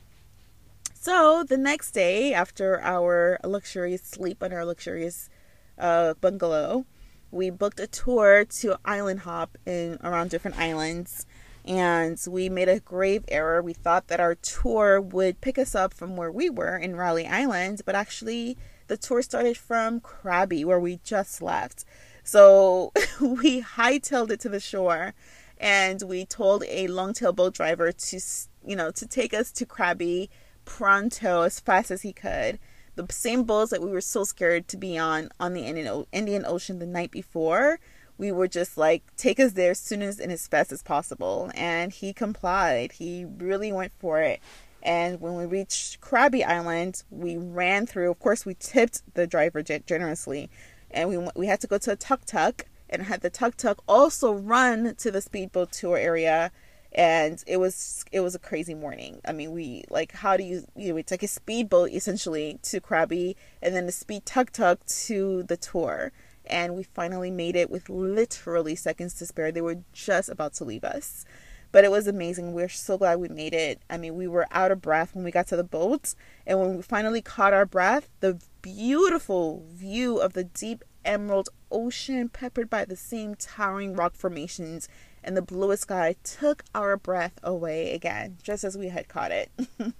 So 1.07 1.45
the 1.45 1.57
next 1.57 1.93
day, 1.93 2.35
after 2.35 2.81
our 2.81 3.39
luxurious 3.45 4.03
sleep 4.03 4.43
on 4.43 4.53
our 4.53 4.65
luxurious 4.65 5.31
uh, 5.79 6.15
bungalow, 6.15 6.85
we 7.31 7.49
booked 7.49 7.79
a 7.79 7.87
tour 7.87 8.45
to 8.45 8.77
island 8.85 9.21
hop 9.21 9.57
in 9.65 10.01
around 10.03 10.31
different 10.31 10.59
islands. 10.59 11.25
And 11.65 12.21
we 12.29 12.49
made 12.49 12.69
a 12.69 12.81
grave 12.81 13.25
error. 13.29 13.63
We 13.63 13.73
thought 13.73 14.09
that 14.09 14.19
our 14.19 14.35
tour 14.35 15.01
would 15.01 15.41
pick 15.41 15.59
us 15.59 15.77
up 15.77 15.95
from 15.95 16.17
where 16.17 16.33
we 16.33 16.51
were 16.51 16.77
in 16.77 16.97
Railay 16.97 17.29
Island, 17.29 17.83
but 17.87 17.95
actually, 17.95 18.59
the 18.89 18.97
tour 18.97 19.23
started 19.23 19.57
from 19.57 20.01
Krabi, 20.01 20.65
where 20.65 20.81
we 20.81 20.99
just 21.05 21.41
left. 21.41 21.85
So 22.25 22.93
we 23.21 23.63
hightailed 23.63 24.33
it 24.33 24.41
to 24.41 24.49
the 24.49 24.59
shore 24.59 25.15
and 25.59 26.03
we 26.03 26.25
told 26.25 26.65
a 26.65 26.89
longtail 26.89 27.33
boat 27.33 27.55
driver 27.55 27.93
to, 27.93 28.21
you 28.67 28.75
know, 28.75 28.91
to 28.91 29.07
take 29.07 29.33
us 29.33 29.53
to 29.53 29.65
Krabi 29.65 30.31
pronto 30.67 31.43
as 31.43 31.59
fast 31.61 31.91
as 31.91 32.03
he 32.03 32.13
could. 32.13 32.59
The 32.97 33.07
same 33.11 33.45
boats 33.45 33.71
that 33.71 33.81
we 33.81 33.91
were 33.91 34.03
so 34.03 34.25
scared 34.25 34.69
to 34.69 34.77
be 34.77 34.99
on 34.99 35.31
on 35.41 35.55
the 35.55 35.63
Indian, 35.63 36.05
Indian 36.13 36.45
Ocean 36.47 36.79
the 36.79 36.87
night 36.87 37.11
before, 37.11 37.79
we 38.19 38.33
were 38.33 38.49
just 38.49 38.77
like, 38.77 39.03
take 39.17 39.41
us 39.41 39.53
there 39.53 39.71
as 39.73 39.79
soon 39.79 40.03
as 40.03 40.19
and 40.19 40.33
as 40.33 40.47
fast 40.47 40.73
as 40.73 40.83
possible. 40.83 41.51
And 41.55 41.93
he 41.93 42.13
complied. 42.13 42.93
He 42.93 43.25
really 43.25 43.73
went 43.73 43.93
for 43.99 44.21
it. 44.21 44.41
And 44.83 45.21
when 45.21 45.35
we 45.35 45.47
reached 45.47 46.01
Krabi 46.01 46.47
Island, 46.47 47.03
we 47.11 47.37
ran 47.37 47.87
through. 47.87 48.11
Of 48.11 48.21
course, 48.21 48.47
we 48.47 48.55
tipped 48.55 49.03
the 49.15 49.27
driver 49.27 49.63
generously, 49.63 50.49
and 50.91 51.09
we 51.09 51.19
we 51.35 51.47
had 51.47 51.61
to 51.61 51.67
go 51.67 51.79
to 51.79 51.93
a 51.93 51.97
tuk 51.97 52.25
tuk 52.25 52.67
and 52.89 53.03
had 53.03 53.21
the 53.21 53.31
tuk 53.31 53.57
tuk 53.57 53.83
also 53.89 54.33
run 54.33 54.95
to 54.97 55.11
the 55.11 55.21
speedboat 55.21 55.73
tour 55.73 55.99
area 55.99 56.53
and 56.93 57.43
it 57.47 57.59
was 57.59 58.05
it 58.13 58.21
was 58.21 58.35
a 58.35 58.39
crazy 58.39 58.75
morning. 58.75 59.21
I 59.27 59.33
mean, 59.33 59.53
we 59.53 59.85
like 59.91 60.13
how 60.13 60.37
do 60.37 60.45
you 60.45 60.67
you 60.75 60.91
know 60.93 60.97
it's 60.99 61.11
like 61.11 61.23
a 61.23 61.29
speedboat 61.29 61.91
essentially 61.91 62.59
to 62.63 62.81
Krabi, 62.81 63.37
and 63.63 63.75
then 63.75 63.85
a 63.87 63.93
speed 63.93 64.27
tuk 64.27 64.51
tuk 64.53 64.85
to 64.87 65.43
the 65.45 65.57
tour, 65.57 66.13
and 66.47 66.75
we 66.75 66.83
finally 66.83 67.31
made 67.31 67.57
it 67.57 67.71
with 67.71 67.89
literally 67.89 68.75
seconds 68.75 69.15
to 69.15 69.27
spare. 69.27 69.53
They 69.53 69.61
were 69.61 69.79
just 69.93 70.29
about 70.29 70.55
to 70.55 70.65
leave 70.65 70.85
us, 70.85 71.25
but 71.73 71.85
it 71.85 71.91
was 71.91 72.07
amazing. 72.07 72.53
We're 72.53 72.69
so 72.69 72.99
glad 72.99 73.19
we 73.19 73.29
made 73.29 73.55
it. 73.55 73.81
I 73.91 73.99
mean, 73.99 74.15
we 74.15 74.27
were 74.27 74.47
out 74.51 74.71
of 74.71 74.81
breath 74.81 75.15
when 75.15 75.25
we 75.25 75.31
got 75.31 75.49
to 75.49 75.57
the 75.57 75.65
boat, 75.65 76.15
and 76.47 76.59
when 76.59 76.77
we 76.77 76.83
finally 76.83 77.23
caught 77.23 77.53
our 77.53 77.67
breath, 77.67 78.09
the 78.21 78.41
beautiful 78.63 79.65
view 79.69 80.19
of 80.19 80.33
the 80.33 80.45
deep 80.45 80.83
emerald 81.05 81.49
ocean 81.71 82.29
peppered 82.29 82.69
by 82.69 82.85
the 82.85 82.97
same 82.97 83.35
towering 83.37 83.95
rock 83.95 84.15
formations 84.15 84.89
and 85.27 85.37
the 85.37 85.43
bluest 85.43 85.83
sky 85.83 86.15
took 86.23 86.65
our 86.75 86.97
breath 86.97 87.39
away 87.43 87.93
again, 87.93 88.39
just 88.43 88.65
as 88.65 88.79
we 88.79 88.89
had 88.89 89.09
caught 89.09 89.33
it. 89.33 89.51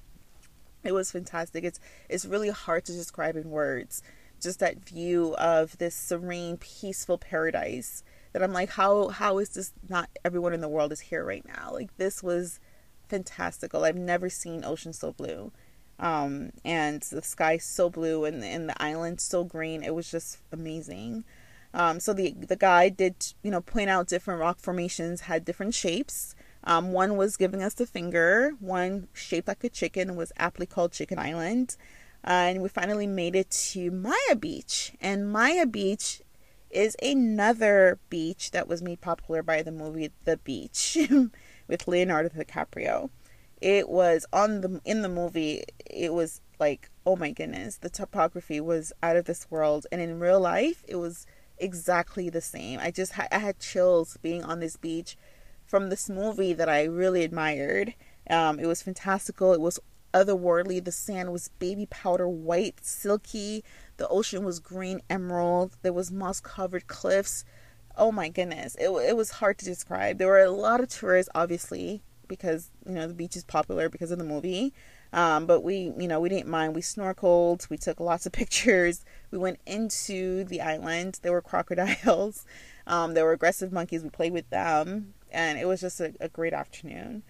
it 0.85 0.93
was 0.93 1.11
fantastic. 1.11 1.65
It's 1.65 1.81
it's 2.09 2.25
really 2.25 2.51
hard 2.51 2.85
to 2.87 2.93
describe 2.93 3.37
in 3.37 3.51
words. 3.51 4.03
Just 4.41 4.61
that 4.61 4.87
view 4.89 5.35
of 5.37 5.77
this 5.79 5.95
serene, 5.95 6.57
peaceful 6.59 7.19
paradise. 7.19 8.05
That 8.33 8.43
I'm 8.43 8.53
like, 8.53 8.71
how 8.71 9.09
how 9.09 9.39
is 9.39 9.51
this 9.51 9.73
not 9.89 10.09
everyone 10.25 10.55
in 10.55 10.61
the 10.61 10.69
world 10.69 10.93
is 10.93 11.01
here 11.01 11.25
right 11.25 11.45
now? 11.47 11.71
Like 11.73 11.97
this 11.97 12.23
was 12.23 12.61
fantastical. 13.09 13.85
I've 13.85 13.97
never 13.97 14.31
seen 14.31 14.65
ocean 14.65 14.93
so 14.93 15.13
blue. 15.13 15.53
Um, 15.99 16.51
and 16.65 17.03
the 17.03 17.23
sky 17.23 17.57
so 17.57 17.89
blue 17.89 18.27
and, 18.27 18.45
and 18.45 18.69
the 18.69 18.83
island 18.83 19.21
so 19.21 19.45
green. 19.45 19.83
It 19.83 19.95
was 19.95 20.11
just 20.11 20.39
amazing. 20.53 21.25
Um, 21.77 22.01
so 22.01 22.15
the 22.15 22.33
the 22.33 22.57
guide 22.57 22.97
did 22.97 23.35
you 23.43 23.51
know 23.51 23.61
point 23.61 23.91
out 23.91 24.09
different 24.09 24.41
rock 24.41 24.59
formations 24.59 25.21
had 25.23 25.45
different 25.45 25.75
shapes. 25.75 26.35
Um, 26.65 26.93
one 26.93 27.17
was 27.17 27.37
giving 27.37 27.63
us 27.63 27.75
the 27.75 27.87
finger. 27.87 28.53
One 28.59 29.09
shaped 29.13 29.47
like 29.47 29.63
a 29.63 29.69
chicken 29.69 30.17
was 30.17 30.33
aptly 30.39 30.67
called 30.67 30.93
Chicken 30.93 31.19
Island. 31.19 31.77
Uh, 32.27 32.49
and 32.49 32.63
we 32.63 32.69
finally 32.69 33.07
made 33.07 33.37
it 33.37 33.51
to 33.51 33.91
Maya 33.91 34.35
Beach. 34.37 34.95
And 35.01 35.31
Maya 35.31 35.65
Beach 35.67 36.23
is 36.71 36.97
another 37.01 38.01
beach 38.11 38.51
that 38.51 38.67
was 38.67 38.83
made 38.83 39.01
popular 39.01 39.45
by 39.45 39.63
the 39.63 39.71
movie 39.71 40.11
The 40.25 40.39
Beach 40.39 40.99
with 41.69 41.87
Leonardo 41.87 42.31
DiCaprio. 42.31 43.11
It 43.61 43.89
was 43.89 44.27
on 44.33 44.63
the 44.63 44.81
in 44.85 45.03
the 45.03 45.09
movie. 45.09 45.65
It 45.85 46.15
was 46.15 46.41
like 46.59 46.91
oh 47.07 47.17
my 47.17 47.31
goodness, 47.31 47.77
the 47.77 47.91
topography 47.91 48.61
was 48.61 48.93
out 49.03 49.17
of 49.17 49.27
this 49.27 49.47
world, 49.51 49.87
and 49.93 50.01
in 50.01 50.19
real 50.19 50.41
life, 50.41 50.83
it 50.89 50.97
was 50.97 51.27
exactly 51.59 52.29
the 52.31 52.41
same. 52.41 52.79
I 52.81 52.91
just 52.91 53.19
I 53.19 53.39
had 53.39 53.59
chills 53.59 54.19
being 54.23 54.45
on 54.45 54.61
this 54.61 54.77
beach 54.77 55.17
from 55.65 55.89
this 55.89 56.09
movie 56.09 56.53
that 56.53 56.69
I 56.69 56.85
really 56.85 57.25
admired. 57.25 57.95
Um, 58.29 58.59
it 58.59 58.67
was 58.67 58.83
fantastical. 58.83 59.53
It 59.53 59.61
was 59.61 59.79
otherworldly. 60.13 60.85
The 60.85 60.93
sand 60.93 61.33
was 61.33 61.49
baby 61.59 61.87
powder 61.87 62.29
white, 62.29 62.85
silky. 62.85 63.65
The 63.97 64.09
ocean 64.09 64.45
was 64.45 64.61
green 64.61 65.01
emerald. 65.11 65.77
There 65.83 65.93
was 65.93 66.11
moss 66.11 66.41
covered 66.41 66.87
cliffs. 66.87 67.45
Oh 67.97 68.13
my 68.13 68.29
goodness, 68.29 68.77
it 68.77 68.89
it 68.89 69.17
was 69.17 69.31
hard 69.33 69.59
to 69.59 69.65
describe. 69.65 70.19
There 70.19 70.29
were 70.29 70.43
a 70.43 70.51
lot 70.51 70.81
of 70.81 70.89
tourists, 70.89 71.31
obviously, 71.35 72.03
because 72.29 72.71
you 72.87 72.95
know 72.95 73.09
the 73.09 73.15
beach 73.15 73.37
is 73.37 73.45
popular 73.45 73.89
because 73.89 74.11
of 74.11 74.19
the 74.19 74.25
movie. 74.25 74.75
Um, 75.13 75.47
but 75.47 75.63
we, 75.63 75.93
you 75.99 76.09
know, 76.09 76.21
we 76.21 76.29
didn't 76.29 76.49
mind. 76.49 76.75
We 76.75 76.83
snorkeled. 76.83 77.69
We 77.71 77.77
took 77.79 78.01
lots 78.01 78.27
of 78.27 78.33
pictures. 78.41 79.05
We 79.31 79.39
went 79.39 79.61
into 79.67 80.45
the 80.45 80.61
island. 80.61 81.21
There 81.23 81.33
were 81.33 81.43
crocodiles. 81.43 82.45
Um, 82.89 83.15
there 83.15 83.25
were 83.25 83.33
aggressive 83.33 83.73
monkeys. 83.73 84.05
We 84.05 84.11
played 84.11 84.33
with 84.33 84.49
them, 84.51 85.13
and 85.33 85.59
it 85.59 85.67
was 85.67 85.81
just 85.81 86.01
a, 86.01 86.15
a 86.21 86.29
great 86.29 86.53
afternoon. 86.53 87.25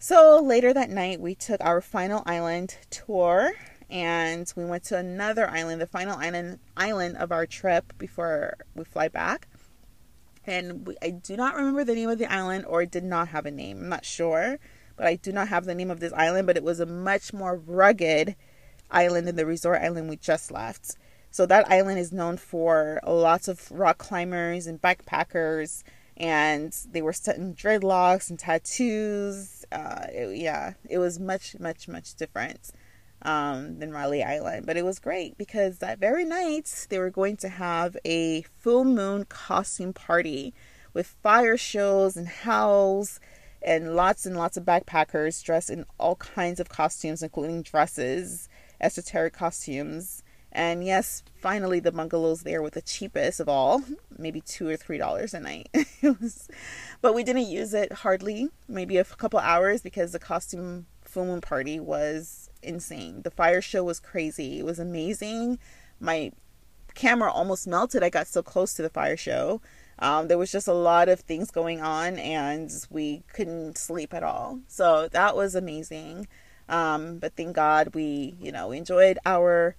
So 0.00 0.42
later 0.42 0.74
that 0.74 0.90
night, 0.90 1.20
we 1.20 1.36
took 1.36 1.60
our 1.60 1.80
final 1.80 2.24
island 2.26 2.78
tour, 2.90 3.52
and 3.88 4.52
we 4.56 4.64
went 4.64 4.82
to 4.86 4.96
another 4.96 5.48
island, 5.48 5.80
the 5.80 5.86
final 5.86 6.18
island 6.18 6.58
island 6.76 7.18
of 7.18 7.30
our 7.30 7.46
trip 7.46 7.92
before 7.98 8.56
we 8.74 8.82
fly 8.82 9.06
back. 9.06 9.46
And 10.46 10.86
we, 10.86 10.96
I 11.00 11.10
do 11.10 11.36
not 11.36 11.54
remember 11.54 11.84
the 11.84 11.94
name 11.94 12.08
of 12.08 12.18
the 12.18 12.32
island 12.32 12.64
or 12.66 12.82
it 12.82 12.90
did 12.90 13.04
not 13.04 13.28
have 13.28 13.46
a 13.46 13.50
name. 13.50 13.78
I'm 13.78 13.88
not 13.88 14.04
sure, 14.04 14.58
but 14.96 15.06
I 15.06 15.16
do 15.16 15.32
not 15.32 15.48
have 15.48 15.64
the 15.64 15.74
name 15.74 15.90
of 15.90 16.00
this 16.00 16.12
island, 16.12 16.46
but 16.46 16.56
it 16.56 16.62
was 16.62 16.80
a 16.80 16.86
much 16.86 17.32
more 17.32 17.56
rugged 17.56 18.36
island 18.90 19.26
than 19.26 19.36
the 19.36 19.46
resort 19.46 19.82
island 19.82 20.08
we 20.08 20.16
just 20.16 20.50
left. 20.50 20.96
So 21.30 21.46
that 21.46 21.70
island 21.70 21.98
is 21.98 22.12
known 22.12 22.36
for 22.36 23.00
lots 23.06 23.48
of 23.48 23.70
rock 23.70 23.98
climbers 23.98 24.66
and 24.66 24.80
backpackers, 24.80 25.82
and 26.16 26.76
they 26.90 27.00
were 27.00 27.14
studying 27.14 27.54
dreadlocks 27.54 28.28
and 28.28 28.38
tattoos. 28.38 29.64
Uh, 29.72 30.06
it, 30.10 30.36
yeah, 30.36 30.74
it 30.88 30.98
was 30.98 31.18
much, 31.18 31.58
much, 31.58 31.88
much 31.88 32.14
different 32.16 32.70
um, 33.22 33.78
than 33.78 33.92
Railay 33.92 34.22
Island, 34.22 34.66
but 34.66 34.76
it 34.76 34.84
was 34.84 34.98
great 34.98 35.38
because 35.38 35.78
that 35.78 35.98
very 35.98 36.24
night 36.24 36.86
they 36.90 36.98
were 36.98 37.10
going 37.10 37.36
to 37.38 37.48
have 37.48 37.96
a 38.04 38.42
full 38.58 38.84
moon 38.84 39.24
costume 39.24 39.92
party 39.92 40.52
with 40.92 41.16
fire 41.22 41.56
shows 41.56 42.16
and 42.16 42.28
howls 42.28 43.20
and 43.64 43.94
lots 43.94 44.26
and 44.26 44.36
lots 44.36 44.56
of 44.56 44.64
backpackers 44.64 45.42
dressed 45.42 45.70
in 45.70 45.84
all 45.98 46.16
kinds 46.16 46.60
of 46.60 46.68
costumes, 46.68 47.22
including 47.22 47.62
dresses, 47.62 48.48
esoteric 48.80 49.32
costumes. 49.32 50.22
And 50.50 50.84
yes, 50.84 51.22
finally 51.34 51.80
the 51.80 51.92
bungalows 51.92 52.42
there 52.42 52.60
with 52.60 52.74
the 52.74 52.82
cheapest 52.82 53.40
of 53.40 53.48
all, 53.48 53.82
maybe 54.18 54.42
two 54.42 54.68
or 54.68 54.76
three 54.76 54.98
dollars 54.98 55.32
a 55.32 55.40
night. 55.40 55.70
but 57.00 57.14
we 57.14 57.24
didn't 57.24 57.46
use 57.46 57.72
it 57.72 57.92
hardly, 57.92 58.50
maybe 58.68 58.98
a 58.98 59.04
couple 59.04 59.38
hours 59.38 59.80
because 59.80 60.12
the 60.12 60.18
costume 60.18 60.86
full 61.02 61.24
moon 61.24 61.40
party 61.40 61.80
was 61.80 62.50
insane. 62.62 63.22
The 63.22 63.30
fire 63.30 63.62
show 63.62 63.82
was 63.82 63.98
crazy. 63.98 64.58
It 64.58 64.64
was 64.64 64.78
amazing. 64.78 65.58
My 66.00 66.32
camera 66.94 67.32
almost 67.32 67.66
melted. 67.66 68.02
I 68.02 68.10
got 68.10 68.26
so 68.26 68.42
close 68.42 68.74
to 68.74 68.82
the 68.82 68.90
fire 68.90 69.16
show. 69.16 69.62
Um, 70.02 70.26
there 70.26 70.36
was 70.36 70.50
just 70.50 70.66
a 70.66 70.74
lot 70.74 71.08
of 71.08 71.20
things 71.20 71.52
going 71.52 71.80
on, 71.80 72.18
and 72.18 72.68
we 72.90 73.22
couldn't 73.32 73.78
sleep 73.78 74.12
at 74.12 74.24
all. 74.24 74.58
So 74.66 75.06
that 75.12 75.36
was 75.36 75.54
amazing. 75.54 76.26
Um, 76.68 77.18
but 77.18 77.36
thank 77.36 77.54
God 77.54 77.94
we, 77.94 78.34
you 78.40 78.50
know, 78.50 78.72
enjoyed 78.72 79.20
our 79.24 79.76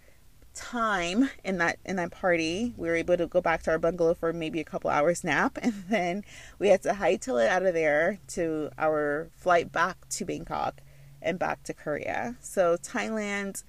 time 0.54 1.30
in 1.44 1.58
that 1.58 1.78
in 1.86 1.98
that 1.98 2.12
party. 2.12 2.74
We 2.78 2.88
were 2.88 2.96
able 2.96 3.18
to 3.18 3.28
go 3.28 3.42
back 3.42 3.64
to 3.64 3.72
our 3.72 3.80
bungalow 3.80 4.14
for 4.14 4.32
maybe 4.32 4.62
a 4.62 4.64
couple 4.64 4.90
hours 4.90 5.26
nap, 5.26 5.60
and 5.62 5.74
then 5.90 6.24
we 6.58 6.70
had 6.70 6.84
to 6.84 6.94
hightail 6.94 7.44
it 7.44 7.50
out 7.50 7.66
of 7.66 7.74
there 7.74 8.20
to 8.30 8.70
our 8.78 9.30
flight 9.36 9.74
back 9.74 10.08
to 10.10 10.24
Bangkok 10.24 10.80
and 11.22 11.38
back 11.38 11.64
to 11.64 11.74
Korea. 11.74 12.38
So 12.40 12.78
Thailand, 12.78 13.64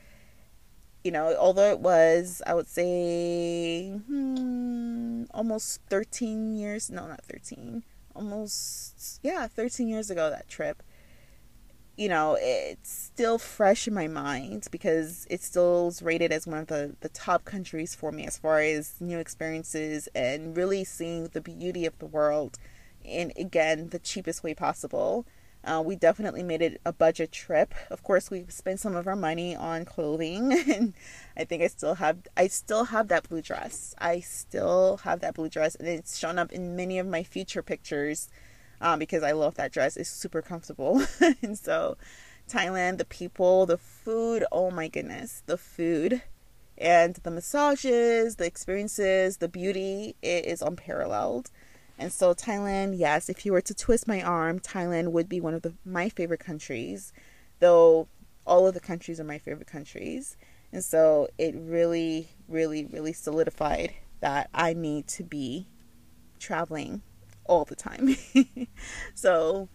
you 1.04 1.12
know, 1.12 1.36
although 1.38 1.70
it 1.70 1.80
was, 1.80 2.42
I 2.46 2.54
would 2.54 2.68
say, 2.68 3.90
hmm, 3.90 5.24
almost 5.32 5.80
13 5.88 6.56
years. 6.56 6.90
No, 6.90 7.06
not 7.06 7.24
13. 7.24 7.84
Almost, 8.16 9.20
yeah, 9.22 9.46
13 9.46 9.88
years 9.88 10.10
ago 10.10 10.30
that 10.30 10.48
trip 10.48 10.82
you 11.96 12.08
know, 12.08 12.36
it's 12.40 12.90
still 12.90 13.38
fresh 13.38 13.86
in 13.86 13.94
my 13.94 14.08
mind 14.08 14.66
because 14.70 15.26
it 15.30 15.42
still 15.42 15.88
is 15.88 16.02
rated 16.02 16.32
as 16.32 16.46
one 16.46 16.58
of 16.58 16.66
the, 16.66 16.96
the 17.00 17.08
top 17.10 17.44
countries 17.44 17.94
for 17.94 18.10
me 18.10 18.26
as 18.26 18.36
far 18.36 18.60
as 18.60 19.00
new 19.00 19.18
experiences 19.18 20.08
and 20.14 20.56
really 20.56 20.84
seeing 20.84 21.28
the 21.28 21.40
beauty 21.40 21.86
of 21.86 21.96
the 21.98 22.06
world 22.06 22.58
in, 23.04 23.32
again, 23.36 23.90
the 23.90 23.98
cheapest 23.98 24.42
way 24.42 24.54
possible. 24.54 25.24
Uh, 25.64 25.82
we 25.84 25.96
definitely 25.96 26.42
made 26.42 26.60
it 26.60 26.80
a 26.84 26.92
budget 26.92 27.32
trip. 27.32 27.74
Of 27.90 28.02
course, 28.02 28.30
we 28.30 28.44
spent 28.48 28.80
some 28.80 28.94
of 28.94 29.06
our 29.06 29.16
money 29.16 29.56
on 29.56 29.84
clothing, 29.84 30.52
and 30.68 30.94
I 31.36 31.44
think 31.44 31.62
I 31.62 31.68
still 31.68 31.94
have 31.94 32.18
I 32.36 32.48
still 32.48 32.84
have 32.84 33.08
that 33.08 33.28
blue 33.28 33.42
dress. 33.42 33.94
I 33.98 34.20
still 34.20 34.98
have 34.98 35.20
that 35.20 35.34
blue 35.34 35.48
dress, 35.48 35.74
and 35.74 35.88
it's 35.88 36.18
shown 36.18 36.38
up 36.38 36.52
in 36.52 36.76
many 36.76 36.98
of 36.98 37.06
my 37.06 37.22
future 37.22 37.62
pictures 37.62 38.28
um, 38.80 38.98
because 38.98 39.22
I 39.22 39.32
love 39.32 39.54
that 39.54 39.72
dress. 39.72 39.96
It's 39.96 40.10
super 40.10 40.42
comfortable. 40.42 41.02
and 41.42 41.58
so, 41.58 41.96
Thailand, 42.48 42.98
the 42.98 43.04
people, 43.04 43.66
the 43.66 43.78
food, 43.78 44.44
oh 44.52 44.70
my 44.70 44.88
goodness, 44.88 45.42
the 45.46 45.56
food 45.56 46.22
and 46.76 47.14
the 47.22 47.30
massages, 47.30 48.36
the 48.36 48.46
experiences, 48.46 49.38
the 49.38 49.48
beauty, 49.48 50.16
it 50.22 50.44
is 50.44 50.60
unparalleled. 50.60 51.50
And 51.98 52.12
so, 52.12 52.34
Thailand, 52.34 52.98
yes, 52.98 53.28
if 53.28 53.46
you 53.46 53.52
were 53.52 53.60
to 53.60 53.74
twist 53.74 54.08
my 54.08 54.20
arm, 54.22 54.58
Thailand 54.58 55.12
would 55.12 55.28
be 55.28 55.40
one 55.40 55.54
of 55.54 55.62
the, 55.62 55.74
my 55.84 56.08
favorite 56.08 56.40
countries, 56.40 57.12
though 57.60 58.08
all 58.46 58.66
of 58.66 58.74
the 58.74 58.80
countries 58.80 59.20
are 59.20 59.24
my 59.24 59.38
favorite 59.38 59.68
countries. 59.68 60.36
And 60.72 60.84
so, 60.84 61.28
it 61.38 61.54
really, 61.56 62.30
really, 62.48 62.84
really 62.84 63.12
solidified 63.12 63.94
that 64.20 64.50
I 64.52 64.72
need 64.72 65.06
to 65.08 65.22
be 65.22 65.68
traveling 66.40 67.02
all 67.44 67.64
the 67.64 67.76
time. 67.76 68.16
so, 69.14 69.68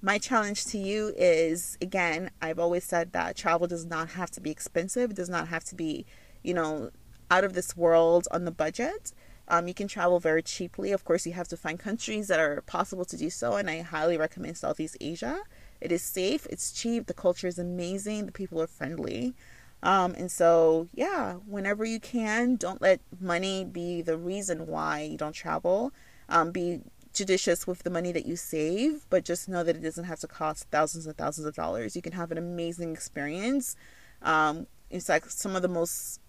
my 0.00 0.18
challenge 0.18 0.64
to 0.66 0.78
you 0.78 1.12
is 1.16 1.78
again, 1.80 2.30
I've 2.40 2.58
always 2.58 2.84
said 2.84 3.12
that 3.12 3.36
travel 3.36 3.68
does 3.68 3.86
not 3.86 4.10
have 4.10 4.32
to 4.32 4.40
be 4.40 4.50
expensive, 4.50 5.12
it 5.12 5.16
does 5.16 5.30
not 5.30 5.48
have 5.48 5.62
to 5.64 5.76
be, 5.76 6.06
you 6.42 6.54
know, 6.54 6.90
out 7.30 7.44
of 7.44 7.54
this 7.54 7.76
world 7.76 8.26
on 8.32 8.44
the 8.44 8.50
budget. 8.50 9.12
Um, 9.48 9.68
you 9.68 9.74
can 9.74 9.88
travel 9.88 10.20
very 10.20 10.42
cheaply. 10.42 10.92
Of 10.92 11.04
course, 11.04 11.26
you 11.26 11.32
have 11.32 11.48
to 11.48 11.56
find 11.56 11.78
countries 11.78 12.28
that 12.28 12.40
are 12.40 12.62
possible 12.62 13.04
to 13.06 13.16
do 13.16 13.28
so, 13.30 13.56
and 13.56 13.68
I 13.68 13.82
highly 13.82 14.16
recommend 14.16 14.56
Southeast 14.56 14.96
Asia. 15.00 15.40
It 15.80 15.90
is 15.90 16.02
safe, 16.02 16.46
it's 16.48 16.70
cheap, 16.72 17.06
the 17.06 17.14
culture 17.14 17.48
is 17.48 17.58
amazing, 17.58 18.26
the 18.26 18.32
people 18.32 18.62
are 18.62 18.68
friendly. 18.68 19.34
Um, 19.82 20.14
and 20.16 20.30
so, 20.30 20.88
yeah, 20.94 21.34
whenever 21.46 21.84
you 21.84 21.98
can, 21.98 22.54
don't 22.54 22.80
let 22.80 23.00
money 23.20 23.64
be 23.64 24.00
the 24.00 24.16
reason 24.16 24.68
why 24.68 25.02
you 25.02 25.16
don't 25.16 25.32
travel. 25.32 25.92
Um, 26.28 26.52
be 26.52 26.82
judicious 27.12 27.66
with 27.66 27.82
the 27.82 27.90
money 27.90 28.12
that 28.12 28.24
you 28.24 28.36
save, 28.36 29.06
but 29.10 29.24
just 29.24 29.48
know 29.48 29.64
that 29.64 29.76
it 29.76 29.82
doesn't 29.82 30.04
have 30.04 30.20
to 30.20 30.28
cost 30.28 30.68
thousands 30.70 31.06
and 31.06 31.16
thousands 31.16 31.46
of 31.46 31.54
dollars. 31.56 31.96
You 31.96 32.02
can 32.02 32.12
have 32.12 32.30
an 32.30 32.38
amazing 32.38 32.92
experience. 32.92 33.74
Um, 34.22 34.68
it's 34.88 35.08
like 35.08 35.28
some 35.28 35.56
of 35.56 35.62
the 35.62 35.68
most, 35.68 36.20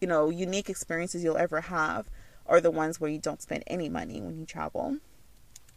you 0.00 0.06
know, 0.06 0.30
unique 0.30 0.70
experiences 0.70 1.24
you'll 1.24 1.36
ever 1.36 1.62
have 1.62 2.08
are 2.46 2.60
the 2.60 2.70
ones 2.70 3.00
where 3.00 3.10
you 3.10 3.18
don't 3.18 3.42
spend 3.42 3.64
any 3.66 3.88
money 3.88 4.20
when 4.20 4.38
you 4.38 4.46
travel. 4.46 4.98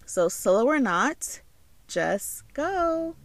So, 0.06 0.30
solo 0.30 0.66
or 0.66 0.80
not, 0.80 1.42
just 1.88 2.44
go. 2.54 3.16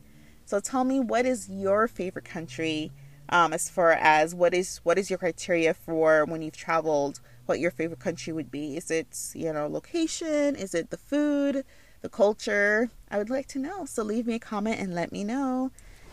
So, 0.44 0.60
tell 0.60 0.84
me 0.84 1.00
what 1.00 1.26
is 1.26 1.48
your 1.48 1.88
favorite 1.88 2.24
country 2.24 2.92
um, 3.30 3.52
as 3.52 3.70
far 3.70 3.92
as 3.92 4.34
what 4.34 4.52
is 4.52 4.80
what 4.82 4.98
is 4.98 5.08
your 5.08 5.18
criteria 5.18 5.72
for 5.72 6.24
when 6.24 6.42
you've 6.42 6.56
traveled 6.56 7.20
what 7.46 7.60
your 7.60 7.70
favorite 7.72 7.98
country 7.98 8.32
would 8.32 8.50
be. 8.50 8.76
Is 8.76 8.92
it, 8.92 9.32
you 9.34 9.52
know, 9.52 9.66
location? 9.66 10.54
Is 10.54 10.72
it 10.72 10.90
the 10.90 10.96
food, 10.96 11.64
the 12.00 12.08
culture? 12.08 12.90
I 13.10 13.18
would 13.18 13.28
like 13.28 13.48
to 13.48 13.58
know. 13.58 13.84
So 13.86 14.04
leave 14.04 14.26
me 14.26 14.34
a 14.34 14.38
comment 14.38 14.78
and 14.78 14.94
let 14.94 15.10
me 15.10 15.24
know. 15.24 15.72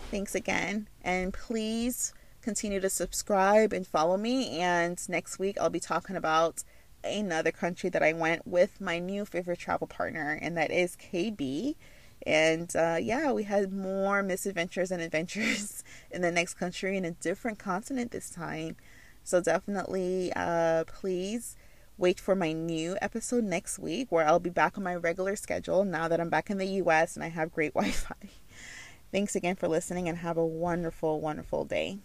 Thanks 0.10 0.34
again. 0.34 0.88
And 1.04 1.32
please 1.32 2.12
continue 2.42 2.80
to 2.80 2.90
subscribe 2.90 3.72
and 3.72 3.86
follow 3.86 4.18
me. 4.18 4.60
And 4.60 4.98
next 5.08 5.38
week 5.38 5.58
I'll 5.60 5.70
be 5.70 5.80
talking 5.80 6.16
about 6.16 6.64
another 7.08 7.52
country 7.52 7.90
that 7.90 8.04
I 8.04 8.14
went 8.14 8.48
with 8.48 8.80
my 8.82 9.00
new 9.00 9.26
favorite 9.26 9.60
travel 9.60 9.88
partner, 9.88 10.38
and 10.42 10.56
that 10.58 10.72
is 10.72 10.96
KB. 10.96 11.76
And 12.26 12.76
uh, 12.76 12.98
yeah, 13.02 13.32
we 13.32 13.44
had 13.44 13.72
more 13.72 14.24
misadventures 14.24 14.92
and 14.92 15.02
adventures 15.02 15.84
in 16.12 16.22
the 16.22 16.32
next 16.32 16.56
country 16.56 16.98
in 16.98 17.06
a 17.06 17.12
different 17.12 17.60
continent 17.60 18.12
this 18.12 18.30
time. 18.30 18.76
So 19.24 19.42
definitely, 19.42 20.32
uh, 20.36 20.86
please 20.86 21.56
wait 21.98 22.20
for 22.20 22.36
my 22.36 22.52
new 22.52 22.96
episode 23.02 23.44
next 23.44 23.80
week 23.80 24.12
where 24.12 24.26
I'll 24.26 24.40
be 24.40 24.50
back 24.50 24.78
on 24.78 24.84
my 24.84 24.96
regular 24.96 25.36
schedule 25.36 25.84
now 25.84 26.08
that 26.08 26.22
I'm 26.22 26.30
back 26.30 26.50
in 26.50 26.60
the 26.60 26.68
US 26.84 27.16
and 27.16 27.24
I 27.24 27.30
have 27.30 27.52
great 27.52 27.74
Wi 27.76 27.92
Fi. 27.92 28.16
Thanks 29.12 29.36
again 29.36 29.56
for 29.56 29.68
listening 29.68 30.08
and 30.08 30.20
have 30.20 30.38
a 30.38 30.46
wonderful, 30.46 31.20
wonderful 31.20 31.66
day. 31.66 31.98